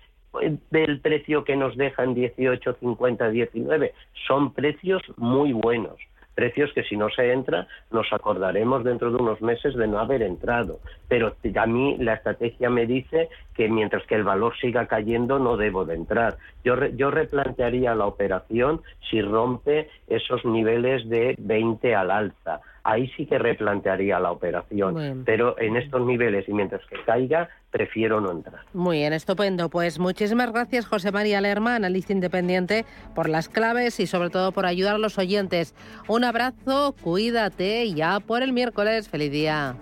del 0.69 1.00
precio 1.00 1.43
que 1.43 1.56
nos 1.56 1.76
dejan 1.78 2.13
18, 2.13 2.78
50, 2.80 3.30
19. 3.30 3.93
Son 4.28 4.54
precios 4.54 5.02
muy 5.17 5.54
buenos. 5.54 5.98
Precios 6.36 6.71
que 6.74 6.84
si 6.84 6.98
no 6.98 7.10
se 7.10 7.32
entra 7.32 7.65
nos 7.91 8.12
acordaremos 8.12 8.84
dentro 8.84 9.10
de 9.10 9.15
unos 9.15 9.41
meses 9.41 9.74
de 9.74 9.88
no 9.88 10.00
haber 10.00 10.21
entrado. 10.21 10.80
Pero 11.08 11.34
a 11.56 11.65
mí 11.65 11.95
la 11.98 12.15
estrategia 12.15 12.69
me 12.69 12.86
dice 12.86 13.30
que 13.56 13.69
mientras 13.69 14.06
que 14.06 14.15
el 14.15 14.26
valor 14.26 14.54
siga 14.60 14.86
cayendo 14.88 15.39
no 15.39 15.56
debo 15.56 15.86
de 15.86 15.95
entrar. 15.95 16.38
Yo, 16.65 16.76
yo 16.88 17.10
replantearía 17.10 17.95
la 17.95 18.06
operación 18.06 18.82
si 19.10 19.21
rompe 19.21 19.89
esos 20.08 20.43
niveles 20.43 21.08
de 21.08 21.36
20 21.39 21.95
al 21.95 22.12
alza 22.12 22.62
ahí 22.86 23.12
sí 23.17 23.26
que 23.26 23.38
replantearía 23.38 24.19
la 24.19 24.32
operación. 24.32 25.24
Pero 25.26 25.60
en 25.60 25.76
estos 25.76 26.06
niveles 26.06 26.48
y 26.48 26.54
mientras 26.54 26.82
que 26.86 26.98
caiga, 27.04 27.50
prefiero 27.71 28.21
no 28.21 28.32
entrar. 28.32 28.62
Muy 28.74 29.00
bien, 29.00 29.12
estupendo. 29.12 29.69
Pues 29.69 30.00
muchísimas 30.00 30.54
gracias, 30.54 30.86
José 30.86 31.12
María 31.12 31.41
Lerma, 31.41 31.76
analista 31.76 32.13
independiente, 32.13 32.86
por 33.15 33.28
las 33.28 33.50
claves 33.50 34.00
y 34.00 34.08
sobre 34.08 34.30
todo 34.30 34.52
por 34.52 34.65
ayudar 34.65 34.95
a 34.95 35.00
los 35.00 35.17
oyentes. 35.17 35.76
Un 36.08 36.24
abrazo, 36.24 36.95
cuídate 37.02 37.91
ya 37.91 38.19
por 38.19 38.43
el 38.43 38.54
miércoles. 38.54 39.10
Feliz 39.10 39.32
día. 39.32 39.76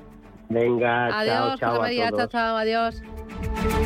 Venga, 0.49 1.07
adiós, 1.07 1.35
chao, 1.35 1.57
chao. 1.57 1.69
José 1.69 1.81
María, 1.81 2.11
chao, 2.11 2.27
chao, 2.27 2.57
adiós. 2.57 3.82